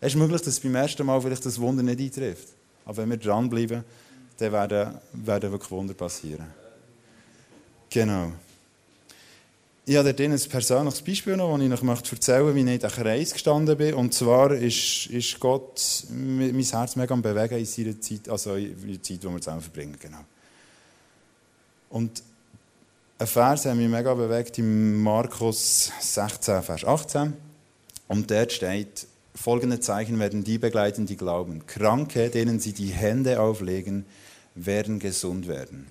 Es 0.00 0.12
ist 0.12 0.16
möglich, 0.16 0.42
dass 0.42 0.60
beim 0.60 0.76
ersten 0.76 1.04
Mal 1.04 1.20
vielleicht 1.20 1.44
das 1.44 1.60
Wunder 1.60 1.82
nicht 1.82 1.98
eintrifft. 1.98 2.50
Aber 2.84 2.98
wenn 2.98 3.10
wir 3.10 3.16
dranbleiben, 3.16 3.84
dann 4.40 4.52
werden, 4.52 4.94
werden 5.12 5.52
wirklich 5.52 5.70
Wunder 5.70 5.94
passieren. 5.94 6.46
Genau. 7.90 8.32
Ich 9.86 9.96
habe 9.96 10.14
dort 10.14 10.20
ein 10.30 10.48
persönliches 10.48 11.02
Beispiel 11.02 11.36
noch, 11.36 11.56
das 11.58 11.62
ich 11.62 11.82
noch 11.82 12.12
erzählen 12.12 12.44
möchte, 12.44 12.54
wie 12.54 12.60
ich 12.60 12.74
in 12.74 12.78
diesem 12.80 13.02
Kreis 13.02 13.32
gestanden 13.32 13.76
bin. 13.76 13.94
Und 13.94 14.14
zwar 14.14 14.52
ist, 14.52 15.06
ist 15.06 15.40
Gott 15.40 16.04
mein 16.10 16.62
Herz 16.62 16.96
mega 16.96 17.12
am 17.12 17.22
Bewegen 17.22 17.58
in 17.58 17.64
seiner 17.64 18.00
Zeit, 18.00 18.28
also 18.28 18.54
in 18.54 18.76
der 18.86 19.02
Zeit, 19.02 19.22
die 19.22 19.28
wir 19.28 19.40
zusammen 19.40 19.62
verbringen. 19.62 19.96
Genau. 20.00 20.24
Und 21.88 22.22
ein 23.18 23.26
Vers 23.26 23.66
hat 23.66 23.76
mich 23.76 23.88
mega 23.88 24.14
bewegt 24.14 24.58
im 24.58 25.02
Markus 25.02 25.90
16, 26.00 26.62
Vers 26.62 26.84
18. 26.84 27.32
Und 28.06 28.30
dort 28.30 28.52
steht, 28.52 29.06
folgende 29.34 29.80
Zeichen 29.80 30.18
werden 30.20 30.44
die 30.44 30.58
begleiten, 30.58 31.06
die 31.06 31.16
glauben. 31.16 31.66
Kranke, 31.66 32.30
denen 32.30 32.60
sie 32.60 32.72
die 32.72 32.90
Hände 32.90 33.40
auflegen, 33.40 34.06
werden 34.54 34.98
gesund 34.98 35.48
werden. 35.48 35.86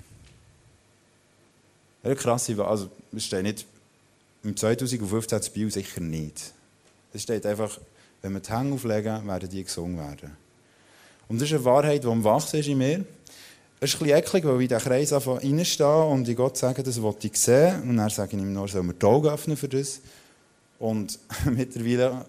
Ja, 2.03 2.15
krass, 2.15 2.49
also 2.49 2.89
es 3.15 3.25
steht 3.25 3.43
nicht, 3.43 3.65
im 4.43 4.55
2015 4.55 5.37
das 5.37 5.49
Bio 5.49 5.69
sicher 5.69 6.01
nicht. 6.01 6.53
Es 7.13 7.23
steht 7.23 7.45
einfach, 7.45 7.79
wenn 8.21 8.33
wir 8.33 8.39
die 8.39 8.51
Hände 8.51 8.73
auflegen, 8.73 9.27
werden 9.27 9.49
die 9.49 9.63
gesund 9.63 9.97
werden. 9.97 10.37
Und 11.27 11.41
das 11.41 11.49
ist 11.49 11.55
eine 11.55 11.65
Wahrheit, 11.65 12.03
die 12.03 12.07
am 12.07 12.23
Wachsen 12.23 12.59
ist 12.59 12.67
in 12.67 12.77
mir. 12.77 13.05
Es 13.81 13.93
ist 13.93 14.01
ein 14.01 14.07
bisschen 14.07 14.17
eklig, 14.17 14.45
weil 14.45 14.55
ich 14.55 14.71
in 14.71 14.77
diesen 14.77 14.83
Kreis 14.83 15.11
reinstehe 15.13 16.03
und 16.05 16.27
ich 16.27 16.35
Gott 16.35 16.57
sage, 16.57 16.83
das 16.83 17.01
wollte 17.01 17.27
ich 17.27 17.37
sehen. 17.37 17.81
Und 17.83 17.97
dann 17.97 18.09
sage 18.09 18.35
ich 18.35 18.41
ihm 18.41 18.51
nur, 18.51 18.67
soll 18.67 18.83
wir 18.83 18.93
die 18.93 19.05
Augen 19.05 19.27
öffnen 19.27 19.55
für 19.57 19.69
das. 19.69 20.01
Und 20.79 21.19
mittlerweile 21.45 22.25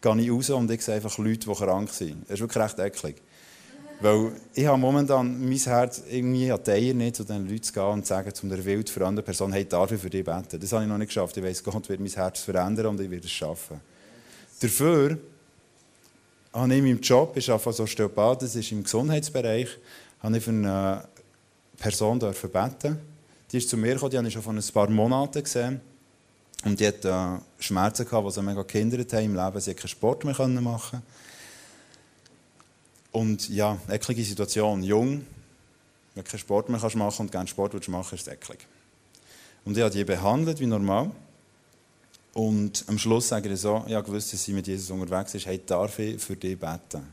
gehe 0.00 0.20
ich 0.20 0.30
raus 0.30 0.50
und 0.50 0.70
ich 0.70 0.82
sehe 0.82 0.94
einfach 0.94 1.18
Leute, 1.18 1.48
die 1.48 1.54
krank 1.54 1.90
sind. 1.90 2.22
Das 2.24 2.34
ist 2.34 2.40
wirklich 2.40 2.62
recht 2.62 2.78
eklig. 2.78 3.16
Weil 4.04 4.32
ich 4.52 4.66
habe 4.66 4.76
momentan 4.76 5.48
mein 5.48 5.56
Herz 5.56 6.02
irgendwie 6.10 6.52
an 6.52 6.60
die 6.62 6.70
Eier 6.72 6.92
nicht, 6.92 7.16
zu 7.16 7.24
den 7.24 7.48
Leuten 7.48 7.62
zu 7.62 7.72
gehen 7.72 7.84
und 7.84 8.02
zu 8.02 8.08
sagen, 8.10 8.34
zu 8.34 8.44
einer 8.44 8.62
wild 8.62 8.90
fremden 8.90 9.24
Person, 9.24 9.50
hey, 9.50 9.64
darf 9.64 9.92
ich 9.92 9.98
für 9.98 10.10
dich 10.10 10.22
beten? 10.22 10.60
Das 10.60 10.72
habe 10.74 10.82
ich 10.82 10.88
noch 10.90 10.98
nicht 10.98 11.08
geschafft. 11.08 11.34
Ich 11.38 11.42
weiß, 11.42 11.64
Gott 11.64 11.88
wird 11.88 12.00
mein 12.00 12.10
Herz 12.10 12.40
verändern 12.40 12.88
und 12.88 13.00
ich 13.00 13.10
werde 13.10 13.24
es 13.24 13.32
schaffen. 13.32 13.80
Dafür 14.60 15.16
habe 16.52 16.72
ich 16.74 16.78
in 16.80 16.84
meinem 16.84 17.00
Job, 17.00 17.34
ich 17.34 17.50
arbeite 17.50 17.66
als 17.68 17.80
Osteopath, 17.80 18.42
das 18.42 18.54
ist 18.54 18.72
im 18.72 18.82
Gesundheitsbereich, 18.82 19.68
habe 20.22 20.36
ich 20.36 20.44
für 20.44 20.50
eine 20.50 21.08
Person 21.78 22.18
beten 22.18 22.98
Die 23.50 23.56
ist 23.56 23.70
zu 23.70 23.78
mir 23.78 23.94
gekommen, 23.94 24.10
die 24.10 24.18
habe 24.18 24.28
ich 24.28 24.34
schon 24.34 24.42
vor 24.42 24.52
ein 24.52 24.62
paar 24.74 24.90
Monaten 24.90 25.42
gesehen. 25.42 25.80
Und 26.66 26.78
die 26.78 26.86
hatte 26.86 27.08
äh, 27.08 27.62
Schmerzen 27.62 28.04
gehabt, 28.04 28.26
die 28.28 28.32
sie 28.32 28.42
mega 28.42 28.64
gehindert 28.64 29.10
haben 29.14 29.24
im 29.24 29.34
Leben. 29.34 29.60
Sie 29.60 29.70
konnte 29.70 29.80
keinen 29.80 29.88
Sport 29.88 30.24
mehr 30.26 30.60
machen. 30.60 31.02
Und 33.14 33.48
ja, 33.48 33.78
eklige 33.88 34.24
Situation. 34.24 34.82
Jung, 34.82 35.24
wenn 36.14 36.24
du 36.24 36.28
keinen 36.28 36.40
Sport 36.40 36.68
mehr 36.68 36.80
machen 36.80 36.98
kannst 36.98 37.20
und 37.20 37.30
gerne 37.30 37.46
Sport 37.46 37.72
willst 37.72 37.88
machen, 37.88 38.16
ist 38.16 38.26
es 38.26 38.32
eklig. 38.32 38.66
Und 39.64 39.76
ich 39.76 39.84
habe 39.84 39.94
die 39.94 40.02
behandelt 40.02 40.58
wie 40.58 40.66
normal. 40.66 41.12
Und 42.32 42.84
am 42.88 42.98
Schluss 42.98 43.28
sage 43.28 43.48
ich 43.48 43.60
so, 43.60 43.84
ja, 43.86 44.00
gewusst, 44.00 44.32
dass 44.32 44.42
sie 44.42 44.52
mit 44.52 44.66
Jesus 44.66 44.90
unterwegs 44.90 45.32
ist, 45.32 45.46
hey, 45.46 45.60
darf 45.64 45.96
ich 46.00 46.20
für 46.20 46.34
dich 46.34 46.58
beten? 46.58 47.06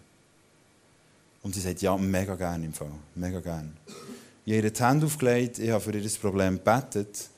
Und 1.43 1.53
sie 1.53 1.61
sagt, 1.61 1.83
ja, 1.83 1.95
mega 1.95 2.33
gerne 2.33 2.65
im 2.65 2.73
Fall. 2.73 2.91
Mega 3.13 3.39
gerne. 3.39 3.71
Ich 4.43 4.53
habe 4.53 4.65
ihr 4.65 4.73
die 4.73 4.83
Hände 4.83 5.05
aufgelegt, 5.05 5.59
ich 5.59 5.69
habe 5.69 5.81
für 5.81 5.93
ihr 5.93 6.01
das 6.01 6.17
Problem 6.17 6.55
gebetet 6.55 7.29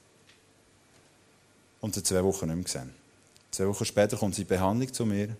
und 1.81 1.93
sie 1.93 2.01
zwei 2.01 2.23
Wochen 2.23 2.45
nicht 2.45 2.55
mehr 2.55 2.63
gesehen. 2.63 2.93
Zwei 3.51 3.67
Wochen 3.67 3.83
später 3.83 4.15
kommt 4.15 4.35
sie 4.35 4.43
in 4.43 4.47
Behandlung 4.47 4.93
zu 4.93 5.05
mir 5.05 5.35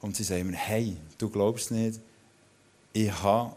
und 0.00 0.16
sie 0.16 0.24
sagt 0.24 0.44
mir, 0.44 0.56
hey, 0.56 0.96
du 1.18 1.28
glaubst 1.28 1.70
nicht, 1.70 2.00
ich 2.92 3.12
habe 3.22 3.56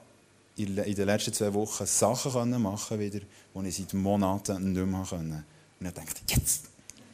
in 0.58 0.76
den 0.76 1.06
letzten 1.06 1.34
zwei 1.34 1.54
Wochen 1.54 1.86
Sachen 1.86 2.62
machen 2.62 3.00
wieder, 3.00 3.20
die 3.56 3.68
ich 3.68 3.78
seit 3.78 3.94
Monaten 3.94 4.74
nicht 4.74 4.86
mehr 4.86 5.06
konnte. 5.08 5.44
Und 5.80 5.88
ich 5.88 5.94
dachte, 5.94 6.22
jetzt! 6.28 6.66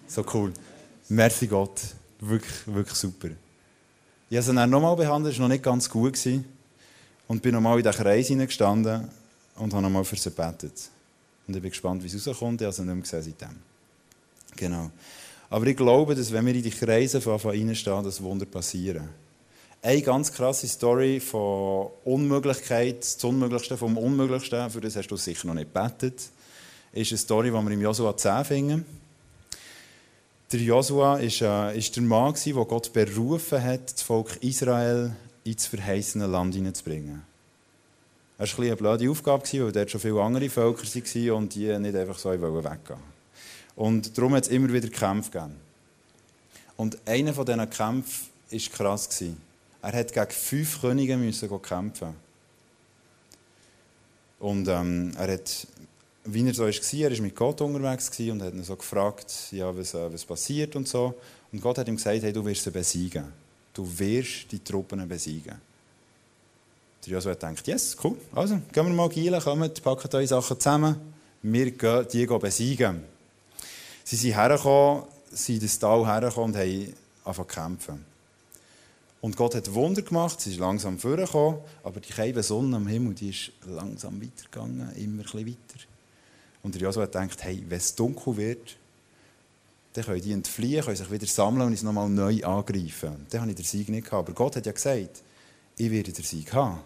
So 0.07 0.23
cool. 0.33 0.53
Merci 1.09 1.47
Gott. 1.47 1.81
Wirklich, 2.19 2.65
wirklich 2.65 2.97
super. 2.97 3.29
Ich 4.29 4.37
habe 4.37 4.45
sie 4.45 4.53
dann 4.53 4.69
nochmal 4.69 4.95
behandelt, 4.95 5.33
das 5.33 5.39
war 5.39 5.47
noch 5.47 5.53
nicht 5.53 5.63
ganz 5.63 5.89
gut. 5.89 6.13
Gewesen. 6.13 6.45
Und 7.27 7.41
bin 7.41 7.53
nochmal 7.53 7.77
in 7.77 7.83
diesen 7.83 8.01
Kreis 8.01 8.27
hineingestanden 8.27 9.09
und 9.55 9.73
habe 9.73 9.83
nochmal 9.83 10.05
für 10.05 10.15
sie 10.15 10.29
gebetet. 10.29 10.89
Und 11.45 11.55
ich 11.55 11.61
bin 11.61 11.71
gespannt, 11.71 12.03
wie 12.03 12.07
es 12.07 12.27
rauskommt. 12.27 12.61
Ich 12.61 12.65
habe 12.65 12.73
sie 12.73 12.83
nicht 12.83 12.93
mehr 12.93 13.01
gesehen 13.01 13.21
seitdem. 13.21 13.55
Genau. 14.55 14.91
Aber 15.49 15.65
ich 15.67 15.77
glaube, 15.77 16.13
dass 16.15 16.31
wenn 16.31 16.45
wir 16.45 16.55
in 16.55 16.63
die 16.63 16.71
Kreise 16.71 17.21
von 17.21 17.37
reinstehen, 17.37 18.03
dass 18.03 18.21
Wunder 18.21 18.45
passieren. 18.45 19.09
Eine 19.81 20.01
ganz 20.01 20.33
krasse 20.33 20.67
Story 20.67 21.19
von 21.19 21.89
Unmöglichkeit, 22.03 22.99
das 22.99 23.23
Unmöglichste 23.23 23.77
vom 23.77 23.97
Unmöglichsten, 23.97 24.69
für 24.69 24.81
das 24.81 24.95
hast 24.95 25.07
du 25.07 25.15
sicher 25.15 25.47
noch 25.47 25.53
nicht 25.53 25.73
gebetet, 25.73 26.29
ist 26.91 27.11
eine 27.11 27.17
Story, 27.17 27.51
die 27.51 27.53
wir 27.53 27.71
im 27.71 27.81
Josua 27.81 28.17
10 28.17 28.45
finden. 28.45 28.85
Der 30.51 30.59
Josua 30.59 31.17
ist, 31.17 31.41
äh, 31.41 31.77
ist 31.77 31.95
der 31.95 32.03
Mann, 32.03 32.33
der 32.45 32.53
Gott 32.65 32.91
berufen 32.91 33.63
hat, 33.63 33.93
das 33.93 34.01
Volk 34.01 34.37
Israel 34.41 35.15
ins 35.43 35.67
verheißene 35.67 36.25
Land 36.25 36.55
hineinzubringen. 36.55 37.21
Das 38.37 38.57
war 38.57 38.65
eine 38.65 38.75
blöde 38.75 39.09
Aufgabe, 39.09 39.43
weil 39.53 39.71
dort 39.71 39.91
schon 39.91 40.01
viele 40.01 40.21
andere 40.21 40.49
Völker 40.49 40.83
waren 40.83 41.31
und 41.31 41.55
die 41.55 41.77
nicht 41.79 41.95
einfach 41.95 42.17
so 42.17 42.31
weggehen 42.31 43.16
Und 43.77 44.17
darum 44.17 44.33
hat 44.33 44.43
es 44.43 44.49
immer 44.49 44.73
wieder 44.73 44.89
Kämpfe 44.89 45.31
gegeben. 45.31 45.55
Und 46.75 46.97
einer 47.07 47.33
von 47.33 47.45
diesen 47.45 47.69
Kämpfen 47.69 48.27
war 48.51 48.59
krass. 48.73 49.23
Er 49.81 49.93
hat 49.93 50.11
gegen 50.11 50.31
fünf 50.31 50.81
Könige 50.81 51.15
müssen 51.15 51.61
kämpfen. 51.61 52.15
Und 54.39 54.67
ähm, 54.67 55.13
er 55.17 55.33
hat, 55.33 55.67
wie 56.25 56.47
er 56.47 56.53
so 56.53 56.63
war, 56.63 56.69
er 56.69 57.11
war 57.11 57.21
mit 57.21 57.35
Gott 57.35 57.61
unterwegs 57.61 58.11
und 58.19 58.41
hat 58.41 58.53
ihn 58.53 58.63
so 58.63 58.75
gefragt, 58.75 59.31
ja, 59.51 59.75
was, 59.75 59.93
äh, 59.93 60.11
was 60.11 60.25
passiert 60.25 60.75
und 60.75 60.87
so. 60.87 61.13
Und 61.51 61.61
Gott 61.61 61.77
hat 61.77 61.87
ihm 61.87 61.95
gesagt, 61.95 62.21
hey, 62.23 62.33
du 62.33 62.43
wirst 62.45 62.63
sie 62.63 62.71
besiegen. 62.71 63.25
Du 63.73 63.87
wirst 63.99 64.51
die 64.51 64.63
Truppen 64.63 65.07
besiegen. 65.07 65.55
Der 67.05 67.13
Joshua 67.13 67.35
denkt, 67.35 67.65
yes, 67.67 67.95
cool. 68.03 68.17
Also, 68.33 68.59
gehen 68.71 68.85
wir 68.87 68.93
mal 68.93 69.09
Gielen, 69.09 69.39
kommt, 69.39 69.83
packen 69.83 70.09
eure 70.13 70.27
Sachen 70.27 70.59
zusammen. 70.59 70.95
Wir 71.43 71.71
gehen 71.71 72.07
die 72.11 72.25
besiegen. 72.25 73.16
Sie 74.09 74.15
sind 74.15 74.35
hergekommen, 74.35 75.03
sind 75.31 75.55
in 75.55 75.61
das 75.63 75.79
Tal 75.79 76.05
hergekommen 76.05 76.55
und 76.55 76.57
haben 76.57 76.93
angefangen 77.25 77.49
zu 77.49 77.55
kämpfen. 77.55 78.05
Und 79.19 79.35
Gott 79.35 79.53
hat 79.53 79.73
Wunder 79.73 80.01
gemacht, 80.01 80.39
sie 80.39 80.51
ist 80.51 80.59
langsam 80.59 80.97
vorgekommen, 80.97 81.59
aber 81.83 81.99
die 81.99 82.07
kleine 82.07 82.41
Sonne 82.41 82.77
am 82.77 82.87
Himmel, 82.87 83.15
die 83.15 83.31
ist 83.31 83.51
langsam 83.65 84.21
weitergegangen, 84.21 84.95
immer 84.95 85.23
ein 85.23 85.23
bisschen 85.23 85.47
weiter. 85.47 85.83
Und 86.63 86.75
der 86.75 86.83
Joshua 86.83 87.05
denkt, 87.05 87.43
hey, 87.43 87.61
wenn 87.67 87.79
es 87.79 87.95
dunkel 87.95 88.37
wird, 88.37 88.77
dann 89.91 90.05
können 90.05 90.21
die 90.21 90.31
entfliehen, 90.31 90.85
können 90.85 90.95
sich 90.95 91.11
wieder 91.11 91.27
sammeln 91.27 91.63
und 91.63 91.71
uns 91.73 91.83
nochmal 91.83 92.07
neu 92.07 92.41
angreifen. 92.45 93.27
Dann 93.29 93.41
habe 93.41 93.51
ich 93.51 93.57
den 93.57 93.65
Sieg 93.65 93.89
nicht 93.89 94.05
gehabt. 94.05 94.29
Aber 94.29 94.33
Gott 94.33 94.55
hat 94.55 94.65
ja 94.65 94.71
gesagt, 94.71 95.21
ich 95.75 95.91
werde 95.91 96.13
den 96.13 96.23
Sieg 96.23 96.53
haben. 96.53 96.79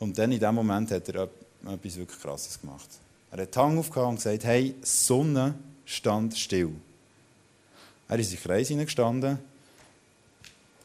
Und 0.00 0.18
dann 0.18 0.32
in 0.32 0.38
dem 0.38 0.54
Moment 0.54 0.90
hat 0.90 1.08
er 1.08 1.30
etwas 1.64 1.96
wirklich 1.96 2.20
Krasses 2.20 2.60
gemacht. 2.60 2.90
Er 3.30 3.42
hat 3.42 3.54
die 3.54 3.58
Hand 3.58 3.78
aufgehauen 3.78 4.10
und 4.10 4.16
gesagt, 4.16 4.44
hey, 4.44 4.74
Sonne 4.82 5.54
stand 5.84 6.36
still. 6.36 6.72
Er 8.08 8.18
ist 8.18 8.30
in 8.30 8.36
den 8.36 8.42
Kreis 8.42 8.68
hineingestanden 8.68 9.38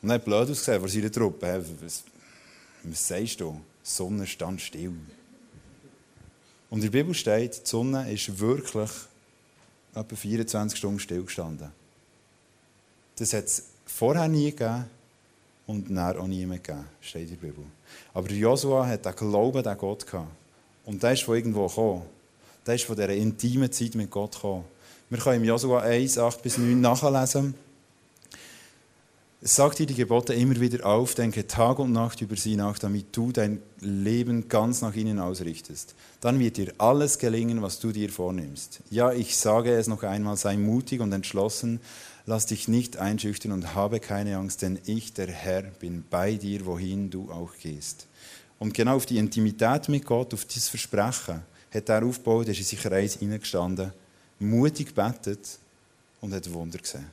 und 0.02 0.12
hat 0.12 0.26
blöd 0.26 0.50
ausgesehen 0.50 0.80
vor 0.80 0.90
seiner 0.90 1.12
Truppe. 1.12 1.48
Hey, 1.48 1.62
was, 1.82 2.04
was 2.84 3.08
sagst 3.08 3.40
du? 3.40 3.60
Sonne 3.82 4.28
stand 4.28 4.62
still. 4.62 4.94
Und 6.70 6.80
in 6.84 6.92
der 6.92 7.04
Bibel 7.04 7.14
steht, 7.14 7.66
die 7.66 7.70
Sonne 7.70 8.12
ist 8.12 8.40
wirklich 8.40 8.90
etwa 9.96 10.16
24 10.16 10.78
Stunden 10.78 11.00
stillgestanden. 11.00 11.72
Das 13.16 13.32
hat 13.34 13.46
es 13.46 13.66
vorher 13.86 14.28
nie 14.28 14.52
gegeben 14.52 14.86
und 15.68 15.90
nachher 15.90 16.20
auch 16.20 16.28
nie 16.28 16.46
mehr 16.46 16.58
gegeben, 16.58 16.86
steht 17.00 17.30
in 17.30 17.40
der 17.40 17.48
Bibel. 17.48 17.64
Aber 18.14 18.30
Josua 18.32 18.88
hat 18.88 19.06
den 19.06 19.16
Glauben 19.16 19.66
an 19.66 19.78
Gott 19.78 20.06
gehabt. 20.06 20.32
Und 20.86 21.02
der 21.02 21.14
ist 21.14 21.24
von 21.24 21.36
irgendwo 21.36 21.68
gekommen. 21.68 22.04
Der 22.66 22.76
ist 22.76 22.86
von 22.86 22.96
dieser 22.96 23.10
intimen 23.10 23.72
Zeit 23.72 23.96
mit 23.96 24.10
Gott 24.10 24.36
gekommen. 24.36 24.66
Wir 25.10 25.18
können 25.20 25.42
im 25.42 25.44
Josua 25.44 25.82
1, 25.82 26.18
8 26.18 26.42
bis 26.42 26.58
9 26.58 26.80
nachlesen. 26.80 27.56
Es 29.46 29.58
sagt 29.58 29.80
dir 29.80 29.86
die 29.86 29.94
Gebote 29.94 30.34
immer 30.34 30.58
wieder 30.62 30.86
auf, 30.86 31.16
denke 31.16 31.46
Tag 31.46 31.78
und 31.80 31.92
Nacht 31.92 32.22
über 32.22 32.38
sie 32.38 32.56
nach, 32.56 32.80
damit 32.80 33.08
du 33.12 33.34
dein 33.34 33.62
Leben 33.82 34.48
ganz 34.48 34.82
nach 34.82 34.96
ihnen 34.96 35.20
ausrichtest. 35.20 35.96
Dann 36.22 36.40
wird 36.40 36.56
dir 36.56 36.74
alles 36.78 37.20
gelingen, 37.20 37.62
was 37.62 37.82
du 37.82 37.92
dir 37.92 38.10
vornimmst. 38.10 38.80
Ja, 38.90 39.12
ich 39.12 39.36
sage 39.36 39.74
es 39.76 39.88
noch 39.88 40.04
einmal, 40.04 40.38
sei 40.38 40.56
mutig 40.56 41.02
und 41.02 41.12
entschlossen, 41.12 41.82
lass 42.26 42.46
dich 42.46 42.70
nicht 42.70 42.96
einschüchtern 42.96 43.52
und 43.52 43.76
habe 43.76 44.00
keine 44.00 44.38
Angst, 44.38 44.62
denn 44.62 44.80
ich, 44.86 45.12
der 45.12 45.28
Herr, 45.28 45.64
bin 45.64 46.06
bei 46.10 46.36
dir, 46.36 46.66
wohin 46.66 47.10
du 47.10 47.30
auch 47.30 47.52
gehst. 47.62 48.08
Und 48.60 48.74
genau 48.74 48.96
auf 48.96 49.06
die 49.06 49.18
Intimität 49.18 49.90
mit 49.90 50.06
Gott, 50.06 50.34
auf 50.34 50.46
dieses 50.46 50.70
Versprechen, 50.70 51.42
hat 51.74 51.90
er 51.90 52.06
aufgebaut, 52.06 52.48
ist 52.48 52.60
in 52.60 52.66
sich 52.66 52.86
Reis 52.86 53.16
hineingestanden, 53.16 53.92
mutig 54.40 54.94
betet 54.94 55.58
und 56.22 56.34
hat 56.34 56.52
Wunder 56.54 56.78
gesehen. 56.78 57.10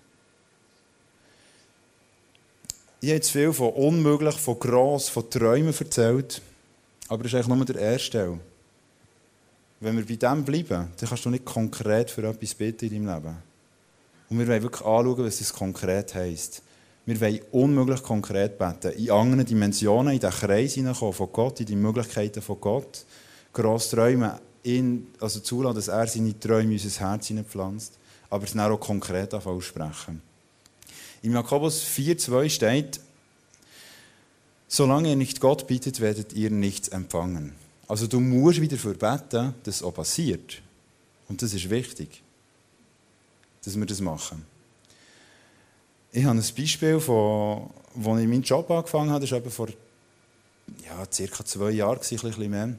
Ich 3.01 3.09
habe 3.09 3.17
jetzt 3.17 3.31
viel 3.31 3.53
von 3.53 3.71
unmöglich, 3.71 4.37
von 4.37 4.59
gross, 4.59 5.09
von 5.09 5.31
Träumen 5.31 5.75
erzählt, 5.77 6.43
aber 7.09 7.23
das 7.23 7.33
ist 7.33 7.37
eigentlich 7.37 7.57
nur 7.57 7.65
der 7.65 7.77
erste 7.77 8.11
Teil. 8.11 8.41
Wenn 9.81 9.97
wir 9.97 10.05
bei 10.05 10.17
dem 10.17 10.45
bleiben, 10.45 10.89
dann 10.95 11.09
kannst 11.09 11.25
du 11.25 11.31
nicht 11.31 11.47
konkret 11.47 12.11
für 12.11 12.29
etwas 12.29 12.55
beten 12.55 12.93
in 12.93 13.07
deinem 13.07 13.15
Leben. 13.15 13.37
Und 14.29 14.39
wir 14.39 14.47
wollen 14.47 14.63
wirklich 14.63 14.87
anschauen, 14.87 15.25
was 15.25 15.39
das 15.39 15.53
konkret 15.53 16.15
heisst. 16.15 16.63
Wir 17.07 17.19
wollen 17.21 17.41
unmöglich 17.53 18.03
konkret 18.03 18.59
beten, 18.59 18.93
in 18.93 19.11
anderen 19.11 19.47
Dimensionen, 19.47 20.13
in 20.13 20.21
den 20.21 20.31
Kreis 20.31 20.75
hineinkommen 20.75 21.15
von 21.15 21.33
Gott, 21.33 21.61
in 21.61 21.67
die 21.67 21.77
Möglichkeiten 21.77 22.43
von 22.43 22.61
Gott, 22.61 23.07
gross 23.55 23.89
träumen, 23.89 24.33
ihn, 24.65 25.09
also 25.21 25.41
zulassen, 25.41 25.77
dass 25.77 25.89
er 25.89 26.07
seine 26.07 26.39
Träume 26.39 26.75
in 26.75 26.81
unser 26.81 27.01
Herz 27.01 27.27
hineinpflanzt, 27.29 27.99
aber 28.29 28.45
es 28.45 28.53
dann 28.53 28.73
auch 28.73 28.79
konkret 28.79 29.35
aussprechen. 29.35 30.23
Im 31.23 31.35
Jakobus 31.35 31.83
4,2 31.83 32.49
steht, 32.49 33.01
solange 34.69 35.11
ihr 35.11 35.17
nicht 35.17 35.41
Gott 35.41 35.67
bittet, 35.67 36.01
werdet 36.01 36.33
ihr 36.33 36.51
nichts 36.51 36.89
empfangen. 36.89 37.53
Also 37.89 38.07
du 38.07 38.21
musst 38.21 38.61
wieder 38.61 38.77
für 38.77 38.95
beten, 38.95 39.55
dass 39.65 39.77
es 39.77 39.83
auch 39.83 39.93
passiert. 39.93 40.63
Und 41.29 41.43
das 41.43 41.53
ist 41.53 41.69
wichtig, 41.69 42.23
dass 43.65 43.77
wir 43.77 43.87
das 43.87 44.01
machen. 44.01 44.47
Ich 46.13 46.25
habe 46.25 46.39
ein 46.39 46.55
Beispiel, 46.57 46.95
als 46.95 47.05
ich 47.05 48.07
meinen 48.07 48.43
Job 48.43 48.71
angefangen 48.71 49.11
habe, 49.11 49.27
das 49.27 49.33
war 49.33 49.51
vor 49.51 49.69
ja, 50.85 51.07
circa 51.13 51.45
zwei 51.45 51.71
Jahren, 51.71 51.99
ein 51.99 52.01
bisschen 52.01 52.51
mehr. 52.51 52.75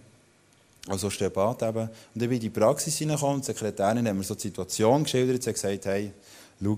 Also 0.88 1.10
Stebat 1.10 1.62
eben. 1.62 1.90
Und 2.14 2.22
ich 2.22 2.28
bin 2.28 2.32
in 2.32 2.40
die 2.40 2.50
Praxis 2.50 2.98
hineingekommen 2.98 3.36
und 3.36 3.44
die 3.44 3.48
Sekretärin 3.48 4.08
hat 4.08 4.16
mir 4.16 4.24
so 4.24 4.36
die 4.36 4.42
Situation 4.42 5.04
geschildert. 5.04 5.44
Sie 5.44 5.50
hat 5.50 5.56
gesagt, 5.56 5.86
hey, 5.86 6.12
schau, 6.62 6.78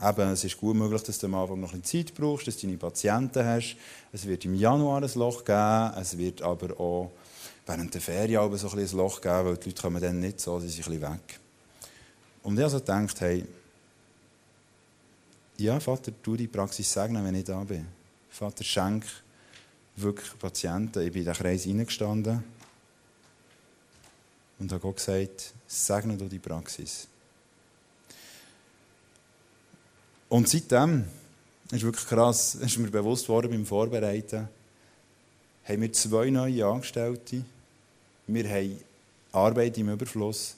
Eben, 0.00 0.28
es 0.30 0.44
ist 0.44 0.56
gut 0.56 0.76
möglich, 0.76 1.02
dass 1.02 1.18
du 1.18 1.26
am 1.26 1.34
Anfang 1.34 1.58
noch 1.58 1.72
ein 1.72 1.80
bisschen 1.80 2.06
Zeit 2.06 2.14
brauchst, 2.14 2.46
dass 2.46 2.56
du 2.56 2.68
deine 2.68 2.78
Patienten 2.78 3.44
hast. 3.44 3.76
Es 4.12 4.26
wird 4.26 4.44
im 4.44 4.54
Januar 4.54 5.02
ein 5.02 5.10
Loch 5.14 5.44
geben, 5.44 5.92
es 6.00 6.16
wird 6.16 6.40
aber 6.40 6.78
auch 6.78 7.10
während 7.66 7.92
der 7.92 8.00
Ferien 8.00 8.56
so 8.56 8.70
ein, 8.70 8.78
ein 8.78 8.96
Loch 8.96 9.20
geben, 9.20 9.44
weil 9.44 9.56
die 9.56 9.70
Leute 9.70 9.82
kommen 9.82 10.00
dann 10.00 10.20
nicht 10.20 10.38
so, 10.38 10.60
sie 10.60 10.68
sind 10.68 10.86
ein 10.86 10.92
bisschen 10.92 11.12
weg. 11.12 11.40
Und 12.44 12.56
ich 12.56 12.64
also 12.64 12.78
gedacht, 12.78 13.20
hey, 13.20 13.44
ja, 15.56 15.80
Vater, 15.80 16.12
tu 16.22 16.36
die 16.36 16.46
Praxis 16.46 16.92
segnen, 16.92 17.24
wenn 17.24 17.34
ich 17.34 17.44
da 17.44 17.58
bin. 17.64 17.84
Vater, 18.30 18.62
schenk 18.62 19.04
wirklich 19.96 20.38
Patienten. 20.38 21.02
Ich 21.04 21.12
bin 21.12 21.22
in 21.22 21.26
den 21.26 21.34
Kreis 21.34 21.66
reingestanden 21.66 22.44
und 24.58 24.72
habe 24.72 24.80
Gott 24.80 24.96
gesagt, 24.96 25.52
segne 25.66 26.16
du 26.16 26.28
die 26.28 26.38
Praxis. 26.38 27.06
Und 30.28 30.48
seitdem, 30.48 31.04
ist 31.70 31.82
wirklich 31.82 32.06
krass, 32.06 32.54
ist 32.60 32.78
mir 32.78 32.90
bewusst 32.90 33.28
worden 33.28 33.50
beim 33.50 33.66
Vorbereiten, 33.66 34.48
haben 35.64 35.82
wir 35.82 35.92
zwei 35.92 36.30
neue 36.30 36.66
Angestellte. 36.66 37.44
Wir 38.26 38.48
haben 38.48 38.78
Arbeit 39.32 39.76
im 39.78 39.90
Überfluss. 39.90 40.56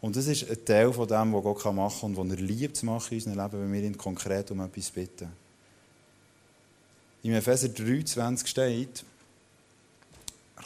Und 0.00 0.16
das 0.16 0.26
ist 0.26 0.50
ein 0.50 0.64
Teil 0.64 0.92
von 0.92 1.06
dem, 1.06 1.32
was 1.32 1.42
Gott 1.42 1.74
machen 1.74 2.00
kann 2.00 2.10
und 2.16 2.30
was 2.30 2.38
er 2.38 2.42
liebt 2.42 2.76
zu 2.76 2.86
machen 2.86 3.12
in 3.12 3.18
unserem 3.18 3.38
Leben, 3.38 3.62
wenn 3.62 3.72
wir 3.72 3.88
ihn 3.88 3.98
konkret 3.98 4.50
um 4.50 4.60
etwas 4.60 4.90
bitten. 4.90 5.30
Im 7.22 7.34
Epheser 7.34 7.68
3,20 7.68 8.46
steht, 8.46 9.04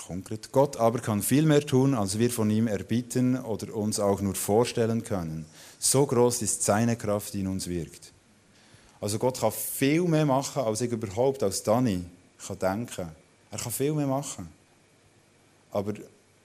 er 0.09 0.39
Gott 0.53 0.77
aber 0.77 0.99
kann 0.99 1.23
viel 1.23 1.47
mehr 1.47 1.65
tun, 1.65 1.95
als 1.95 2.19
wir 2.19 2.31
von 2.31 2.51
ihm 2.51 2.67
erbitten 2.67 3.37
oder 3.37 3.75
uns 3.75 4.01
auch 4.01 4.21
nur 4.21 4.35
vorstellen 4.35 5.03
können. 5.05 5.47
So 5.79 6.07
groß 6.07 6.43
ist 6.43 6.63
seine 6.63 6.97
Kraft, 6.97 7.35
die 7.35 7.41
in 7.41 7.47
uns 7.47 7.69
wirkt. 7.69 8.13
Also 9.01 9.19
Gott 9.19 9.41
kann 9.41 9.53
viel 9.53 10.03
mehr 10.03 10.27
machen, 10.27 10.63
als 10.63 10.81
ich 10.81 10.91
überhaupt 10.91 11.43
als 11.43 11.63
Dani 11.63 12.05
kann 12.47 12.59
denken. 12.59 13.09
Er 13.51 13.59
kann 13.59 13.73
viel 13.73 13.93
mehr 13.93 14.07
machen. 14.07 14.49
Aber 15.71 15.95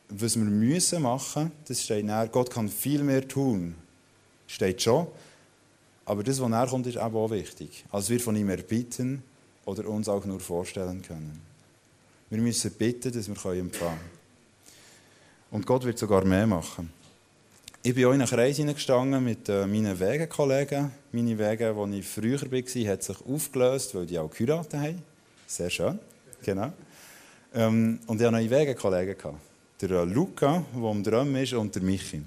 was 0.09 0.35
wir 0.35 0.43
müssen 0.43 1.01
machen, 1.01 1.51
das 1.67 1.83
steht 1.83 2.05
näher. 2.05 2.27
Gott 2.27 2.51
kann 2.51 2.67
viel 2.67 3.03
mehr 3.03 3.27
tun. 3.27 3.75
Steht 4.47 4.81
schon. 4.81 5.07
Aber 6.05 6.23
das, 6.23 6.41
was 6.41 6.49
näher 6.49 6.67
kommt, 6.67 6.88
ist 6.88 6.97
auch 6.97 7.29
wichtig. 7.29 7.85
Als 7.91 8.09
wir 8.09 8.19
von 8.19 8.35
ihm 8.35 8.49
erbitten 8.49 9.23
oder 9.65 9.88
uns 9.88 10.09
auch 10.09 10.25
nur 10.25 10.39
vorstellen 10.39 11.01
können. 11.01 11.48
Wir 12.30 12.39
müssen 12.39 12.72
bitten, 12.72 13.12
dass 13.12 13.28
wir 13.28 13.34
empfangen 13.34 13.72
können. 13.72 14.00
Und 15.52 15.65
Gott 15.65 15.84
wird 15.84 15.98
sogar 15.98 16.24
mehr 16.26 16.46
machen. 16.46 16.92
Ich 17.82 17.96
bin 17.96 18.06
auch 18.06 18.13
in 18.13 18.22
einen 18.22 18.30
Kreis 18.30 18.58
hineingestanden 18.58 19.24
mit 19.24 19.48
äh, 19.50 19.65
meinen 19.65 20.00
Wegenkollegen. 20.00 20.92
Meine 21.12 21.39
Wege, 21.39 21.76
wo 21.76 21.88
ich 21.88 22.06
früher 22.06 22.39
war, 22.42 22.92
hat 22.92 23.04
sich 23.04 23.26
aufgelöst, 23.26 23.96
weil 23.96 24.06
die 24.06 24.20
auch 24.20 24.30
geheiratet 24.30 24.74
haben. 24.74 25.02
Sehr 25.48 25.70
schön, 25.70 25.98
genau. 26.44 26.74
Ähm, 27.56 28.00
und 28.06 28.20
ich 28.20 28.28
hatte 28.28 28.36
neue 28.36 28.50
Wegenkollegen. 28.50 29.15
Der 29.82 29.89
äh, 29.89 30.04
Luca, 30.04 30.63
der 30.76 30.84
am 30.84 31.04
Drum 31.04 31.36
ist, 31.38 31.54
und 31.54 31.74
der 31.74 31.82
Michi. 31.82 32.22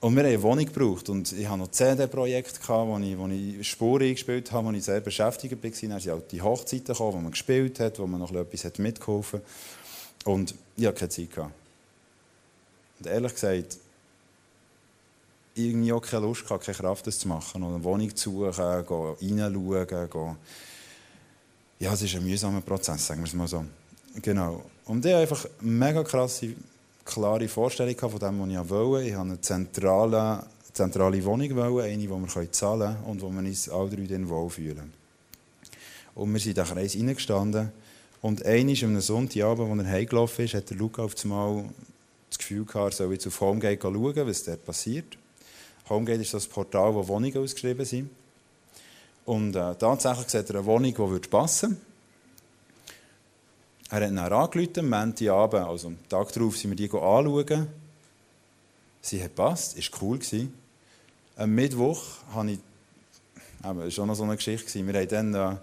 Und 0.00 0.16
wir 0.16 0.22
haben 0.22 0.30
eine 0.30 0.42
Wohnung 0.42 0.64
gebraucht. 0.64 1.10
Und 1.10 1.30
ich 1.32 1.46
hatte 1.46 1.58
noch 1.58 1.70
CD-Projekte, 1.70 2.58
wo 2.68 2.98
ich, 2.98 3.18
wo 3.18 3.28
ich 3.28 3.68
Spuren 3.68 4.02
eingespielt 4.02 4.50
habe, 4.50 4.68
wo 4.68 4.72
ich 4.72 4.82
sehr 4.82 5.00
beschäftigt 5.00 5.52
war. 5.52 5.70
Dann 5.70 6.00
sind 6.00 6.12
auch 6.12 6.22
die 6.30 6.40
Hochzeiten 6.40 6.86
gekommen, 6.86 7.14
wo 7.14 7.18
man 7.18 7.30
gespielt 7.32 7.78
hat, 7.80 7.98
wo 7.98 8.06
man 8.06 8.20
noch 8.20 8.32
etwas 8.32 8.78
mitgeholfen 8.78 9.40
hat. 9.40 10.26
Und 10.26 10.54
ich 10.76 10.86
hatte 10.86 10.98
keine 11.00 11.08
Zeit. 11.10 11.30
Gehabt. 11.30 11.52
Und 12.98 13.06
ehrlich 13.06 13.34
gesagt, 13.34 13.78
irgendwie 15.54 15.92
auch 15.92 16.00
keine 16.00 16.26
Lust 16.26 16.44
gehabt, 16.44 16.64
keine 16.64 16.78
Kraft, 16.78 17.06
das 17.06 17.18
zu 17.18 17.28
machen. 17.28 17.62
Oder 17.62 17.74
eine 17.74 17.84
Wohnung 17.84 18.14
zu 18.16 18.30
suchen, 18.30 18.50
reinschauen, 18.50 19.86
gehen. 19.86 20.36
Ja, 21.78 21.92
es 21.94 22.02
ist 22.02 22.14
ein 22.14 22.24
mühsamer 22.24 22.60
Prozess, 22.60 23.06
sagen 23.06 23.20
wir 23.20 23.26
es 23.26 23.34
mal 23.34 23.48
so. 23.48 23.64
Genau. 24.22 24.62
Und 24.84 25.04
ich 25.04 25.12
hatte 25.12 25.22
einfach 25.22 25.46
mega 25.60 26.02
krasse, 26.04 26.54
klare 27.10 27.48
Vorstellung 27.48 27.96
von 27.98 28.18
dem, 28.18 28.40
was 28.40 28.48
ich 28.48 28.70
wollte. 28.70 29.06
Ich 29.06 29.14
wollte 29.14 29.20
eine 29.20 29.40
zentrale, 29.40 30.46
zentrale 30.72 31.24
Wohnung, 31.24 31.56
wollen, 31.56 31.84
eine, 31.84 31.96
die 31.98 32.08
wir 32.08 32.52
zahlen 32.52 32.80
können 32.80 33.04
und 33.04 33.22
wo 33.22 33.30
wir 33.30 33.40
uns 33.40 33.68
alle 33.68 33.90
drei 33.90 34.06
dann 34.06 34.28
wohlfühlen. 34.28 34.92
Und 36.14 36.32
wir 36.32 36.40
sind 36.40 36.56
in 36.58 36.64
den 36.64 36.72
Kreis 36.72 36.96
reingestanden. 36.96 37.72
Und 38.22 38.44
einmal 38.44 38.76
einem 38.82 39.00
Sonntagabend, 39.00 39.70
als 39.70 39.86
er 39.86 39.92
heimgelaufen 39.92 40.44
ist, 40.44 40.54
hat 40.54 40.70
der 40.70 40.76
Luca 40.76 41.02
auf 41.02 41.14
einmal 41.22 41.64
das 42.28 42.38
Gefühl 42.38 42.64
gehabt, 42.64 42.92
er 42.92 42.96
soll 42.96 43.12
jetzt 43.12 43.26
auf 43.26 43.40
Homegate 43.40 43.80
schauen, 43.80 44.26
was 44.26 44.44
dort 44.44 44.64
passiert. 44.64 45.16
Homegate 45.88 46.22
ist 46.22 46.34
das 46.34 46.46
Portal, 46.46 46.94
wo 46.94 47.06
Wohnungen 47.08 47.38
ausgeschrieben 47.38 47.84
sind. 47.84 48.10
Und 49.24 49.56
äh, 49.56 49.74
tatsächlich 49.74 50.28
sieht 50.28 50.50
er 50.50 50.56
eine 50.56 50.66
Wohnung, 50.66 50.94
die 50.94 51.28
passen 51.28 51.70
würde. 51.70 51.89
Er 53.90 53.96
hat 53.96 54.02
dann 54.04 54.18
angerufen, 54.18 54.78
am 54.78 54.88
Montagabend, 54.88 55.66
also 55.66 55.88
am 55.88 56.08
Tag 56.08 56.32
darauf, 56.32 56.56
sind 56.56 56.70
wir 56.70 56.76
die 56.76 56.90
anschauen. 56.90 57.66
Sie 59.02 59.20
hat 59.20 59.30
gepasst, 59.30 59.76
es 59.76 59.90
war 59.92 60.00
cool. 60.02 60.20
Am 61.36 61.54
Mittwoch 61.54 62.00
habe 62.32 62.52
ich, 62.52 62.58
aber 63.62 63.86
war 63.86 63.98
auch 63.98 64.06
noch 64.06 64.14
so 64.14 64.22
eine 64.22 64.36
Geschichte, 64.36 64.86
wir 64.86 64.94
haben 64.94 65.08
dann 65.08 65.34
äh, 65.34 65.56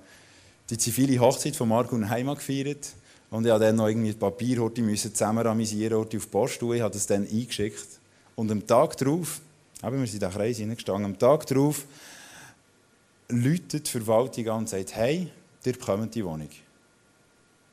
die 0.70 0.78
zivile 0.78 1.20
Hochzeit 1.20 1.56
von 1.56 1.70
Marco 1.70 1.96
und 1.96 2.10
Heimat 2.10 2.40
gefeiert. 2.40 2.90
Und 3.30 3.46
ich 3.46 3.52
musste 3.52 3.66
dann 3.66 3.76
noch 3.78 3.88
irgendwie 3.88 4.13
Papier 4.13 4.72
zusammenramisieren 4.74 5.98
auf 5.98 6.10
die 6.10 6.18
Post. 6.18 6.62
Ich 6.62 6.82
habe 6.82 6.94
das 6.94 7.08
dann 7.08 7.28
eingeschickt. 7.28 7.88
Und 8.36 8.52
am 8.52 8.66
Tag 8.68 8.98
darauf, 8.98 9.40
eben, 9.82 10.00
wir 10.00 10.08
sind 10.08 10.22
in 10.22 10.30
den 10.30 10.32
Kreis 10.32 10.58
hineingestanden, 10.58 11.06
am 11.06 11.18
Tag 11.18 11.46
darauf 11.46 11.86
läutet 13.30 13.88
die 13.88 13.92
Verwaltung 13.92 14.50
an 14.50 14.58
und 14.60 14.70
sagt, 14.70 14.96
hey, 14.96 15.30
ihr 15.63 15.74
bekommt 15.74 16.16
die 16.16 16.26
Wohnung. 16.26 16.50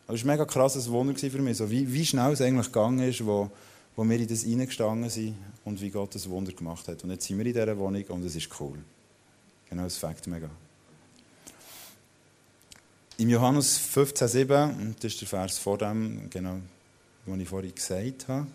Aber 0.07 0.17
es 0.17 0.25
war 0.25 0.33
ein 0.33 0.39
mega 0.39 0.45
krasses 0.45 0.91
Wunder 0.91 1.15
für 1.17 1.43
mich, 1.43 1.57
so 1.57 1.71
wie, 1.71 1.91
wie 1.93 2.05
schnell 2.05 2.33
es 2.33 2.41
eigentlich 2.41 2.67
gegangen 2.67 3.09
ist, 3.09 3.25
wo, 3.25 3.51
wo 3.97 4.05
wir 4.05 4.19
in 4.19 4.29
das 4.29 4.45
reingestanden 4.45 5.09
sind 5.09 5.37
und 5.65 5.81
wie 5.81 5.91
Gott 5.91 6.15
das 6.15 6.29
Wunder 6.29 6.53
gemacht 6.53 6.87
hat. 6.89 7.03
Und 7.05 7.11
jetzt 7.11 7.27
sind 7.27 7.39
wir 7.39 7.47
in 7.47 7.53
dieser 7.53 7.79
Wohnung 7.79 8.05
und 8.09 8.25
es 8.25 8.37
ist 8.37 8.49
cool. 8.61 8.79
Genau, 9.71 9.85
das 9.85 9.97
fängt 9.97 10.27
mega. 10.27 10.51
Im 13.17 13.31
Johannes 13.31 13.79
15,7, 13.79 14.95
das 15.01 15.13
ist 15.13 15.21
der 15.21 15.29
Vers 15.29 15.59
vor 15.59 15.79
dem, 15.79 16.29
genau, 16.31 16.59
den 17.27 17.41
ich 17.41 17.49
vorhin 17.49 17.75
gesagt 17.75 18.29
habe. 18.29 18.47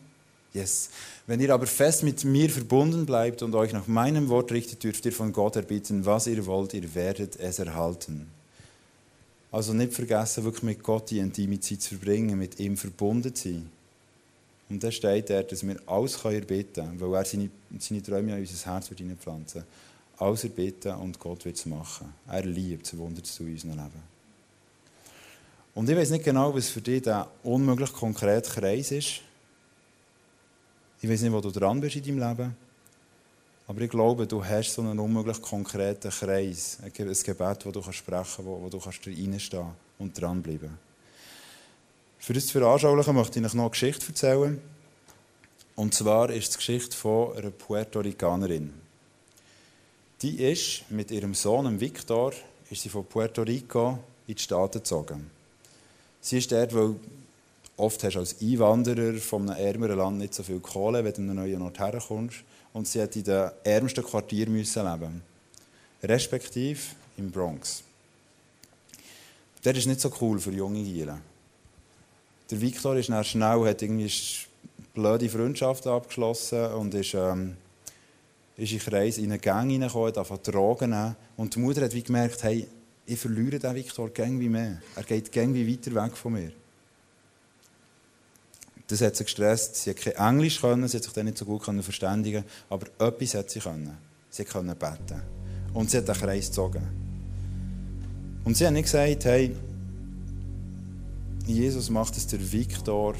Yes. 0.53 0.89
Wenn 1.27 1.39
ihr 1.39 1.53
aber 1.53 1.67
fest 1.67 2.03
mit 2.03 2.25
mir 2.25 2.49
verbunden 2.49 3.05
bleibt 3.05 3.41
und 3.41 3.55
euch 3.55 3.71
nach 3.71 3.87
meinem 3.87 4.29
Wort 4.29 4.51
richtet, 4.51 4.83
dürft 4.83 5.05
ihr 5.05 5.13
von 5.13 5.31
Gott 5.31 5.55
erbitten, 5.55 6.05
was 6.05 6.27
ihr 6.27 6.45
wollt, 6.45 6.73
ihr 6.73 6.93
werdet 6.95 7.39
es 7.39 7.59
erhalten. 7.59 8.27
Also 9.51 9.73
nicht 9.73 9.93
vergessen, 9.93 10.43
wirklich 10.43 10.63
mit 10.63 10.83
Gott 10.83 11.09
die 11.09 11.19
intime 11.19 11.59
Zeit 11.59 11.81
zu 11.81 11.95
verbringen, 11.95 12.37
mit 12.37 12.59
ihm 12.59 12.77
verbunden 12.77 13.33
zu 13.33 13.49
sein. 13.49 13.69
Und 14.69 14.83
da 14.83 14.91
steht 14.91 15.31
er, 15.31 15.43
dass 15.43 15.65
wir 15.65 15.77
alles 15.87 16.23
erbitten 16.23 16.85
können, 16.85 17.01
weil 17.01 17.15
er 17.15 17.25
seine, 17.25 17.49
seine 17.79 18.03
Träume 18.03 18.33
in 18.35 18.41
unser 18.41 18.71
Herz 18.71 18.89
wird 18.89 18.99
hineinpflanzen 18.99 19.63
Alles 20.17 20.43
erbitten 20.43 20.93
und 20.95 21.19
Gott 21.19 21.45
wird 21.45 21.55
es 21.55 21.65
machen. 21.65 22.13
Er 22.27 22.45
liebt 22.45 22.85
es, 22.85 22.95
Wunder 22.95 23.23
zu 23.23 23.43
in 23.43 23.53
unserem 23.53 23.71
Leben. 23.71 24.03
Und 25.73 25.89
ich 25.89 25.95
weiß 25.95 26.11
nicht 26.11 26.25
genau, 26.25 26.53
was 26.53 26.69
für 26.69 26.81
dich 26.81 27.01
der 27.01 27.27
unmöglich 27.43 27.91
konkrete 27.93 28.49
Kreis 28.49 28.91
ist. 28.91 29.21
Ich 31.01 31.09
weiß 31.09 31.21
nicht, 31.21 31.31
wo 31.31 31.41
du 31.41 31.51
dran 31.51 31.79
bist 31.79 31.95
in 31.95 32.03
deinem 32.03 32.19
Leben. 32.19 32.55
Aber 33.69 33.81
ich 33.81 33.91
glaube, 33.91 34.25
du 34.25 34.43
hast 34.43 34.73
so 34.73 34.81
einen 34.81 34.97
unmöglich 34.97 35.39
konkreten 35.43 36.09
Kreis, 36.09 36.79
ein 36.81 36.91
Gebet, 36.91 37.37
das 37.37 37.71
du 37.71 37.91
sprechen 37.91 38.03
kannst, 38.07 38.43
wo, 38.43 38.59
wo 38.63 38.67
du 38.67 38.79
kannst 38.79 39.05
reinstehen 39.05 39.67
und 39.99 40.19
dranbleiben 40.19 40.75
Für 42.17 42.33
das 42.33 42.47
zu 42.47 42.53
veranschaulichen 42.53 43.13
möchte 43.13 43.39
ich 43.39 43.45
euch 43.45 43.53
noch 43.53 43.65
eine 43.65 43.69
Geschichte 43.69 44.07
erzählen. 44.07 44.59
Und 45.75 45.93
zwar 45.93 46.31
ist 46.31 46.45
es 46.45 46.49
die 46.49 46.57
Geschichte 46.57 46.97
von 46.97 47.37
einer 47.37 47.51
Puerto 47.51 47.99
Ricanerin. 47.99 48.73
Die 50.23 50.41
ist 50.41 50.89
mit 50.89 51.11
ihrem 51.11 51.35
Sohn 51.35 51.79
Victor 51.79 52.33
ist 52.71 52.81
sie 52.81 52.89
von 52.89 53.05
Puerto 53.05 53.43
Rico 53.43 53.99
in 54.25 54.33
die 54.33 54.41
Staaten 54.41 54.79
gezogen. 54.79 55.29
Sie 56.21 56.39
ist 56.39 56.51
dort, 56.51 56.73
weil 56.73 56.95
oft 57.79 58.03
hast 58.03 58.15
du 58.15 58.19
als 58.19 58.41
Einwanderer 58.41 59.17
von 59.17 59.49
einem 59.49 59.65
ärmeren 59.65 59.97
Land 59.97 60.17
nicht 60.19 60.33
so 60.33 60.43
viel 60.43 60.59
Kohle, 60.59 61.03
wenn 61.03 61.13
du 61.13 61.21
an 61.21 61.29
einen 61.29 61.35
neuen 61.37 61.61
Ort 61.61 61.79
herkommst 61.79 62.43
und 62.73 62.87
sie 62.87 63.01
hat 63.01 63.15
in 63.15 63.23
den 63.23 63.51
ärmsten 63.63 64.03
Quartier 64.03 64.49
müssen 64.49 64.85
leben. 64.85 65.21
Respektive 66.03 66.79
im 67.17 67.31
Bronx. 67.31 67.83
Das 69.63 69.77
ist 69.77 69.87
nicht 69.87 69.99
so 69.99 70.11
cool 70.21 70.39
für 70.39 70.51
junge 70.51 70.83
Gielen. 70.83 71.21
Der 72.49 72.61
Victor 72.61 72.95
ist 72.95 73.09
dann 73.09 73.23
schnell, 73.23 73.65
hat 73.65 73.81
irgendwie 73.81 74.11
blöde 74.93 75.29
Freundschaften 75.29 75.91
abgeschlossen 75.91 76.65
und 76.73 76.93
ist, 76.93 77.13
ähm, 77.13 77.57
ist 78.57 78.71
in 78.71 78.79
Kreis 78.79 79.17
in 79.17 79.25
eine 79.25 79.39
Gang 79.39 79.69
hineingekommen, 79.69 80.15
hat 80.15 80.47
Drogen. 80.47 81.15
Und 81.37 81.55
die 81.55 81.59
Mutter 81.59 81.81
hat 81.81 81.93
wie 81.93 82.01
gemerkt, 82.01 82.41
hey, 82.43 82.67
ich 83.05 83.19
verliere 83.19 83.59
den 83.59 83.75
Victor 83.75 84.09
gang 84.09 84.39
mehr. 84.39 84.81
Er 84.95 85.03
geht 85.03 85.31
gang 85.31 85.53
weiter 85.53 85.93
weg 85.93 86.15
von 86.15 86.33
mir. 86.33 86.51
Das 88.89 89.01
hat 89.01 89.15
sie 89.15 89.23
gestresst. 89.23 89.75
Sie 89.75 89.91
hat 89.91 89.97
kein 89.97 90.13
Englisch 90.13 90.59
können, 90.59 90.87
sie 90.87 90.97
hat 90.97 91.03
sich 91.03 91.13
dann 91.13 91.25
nicht 91.25 91.37
so 91.37 91.45
gut 91.45 91.63
verständigen 91.63 92.43
aber 92.69 92.87
etwas 92.99 93.35
hat 93.35 93.49
sie 93.49 93.59
können. 93.59 93.95
Sie 94.29 94.43
konnte 94.43 94.75
beten. 94.75 95.21
Und 95.73 95.89
sie 95.89 95.97
hat 95.97 96.07
den 96.07 96.15
Kreis 96.15 96.47
gezogen. 96.47 96.81
Und 98.43 98.57
sie 98.57 98.65
hat 98.65 98.73
nicht 98.73 98.85
gesagt, 98.85 99.25
hey, 99.25 99.55
Jesus 101.45 101.89
macht 101.89 102.17
es 102.17 102.25
der 102.27 102.51
Viktor, 102.51 103.13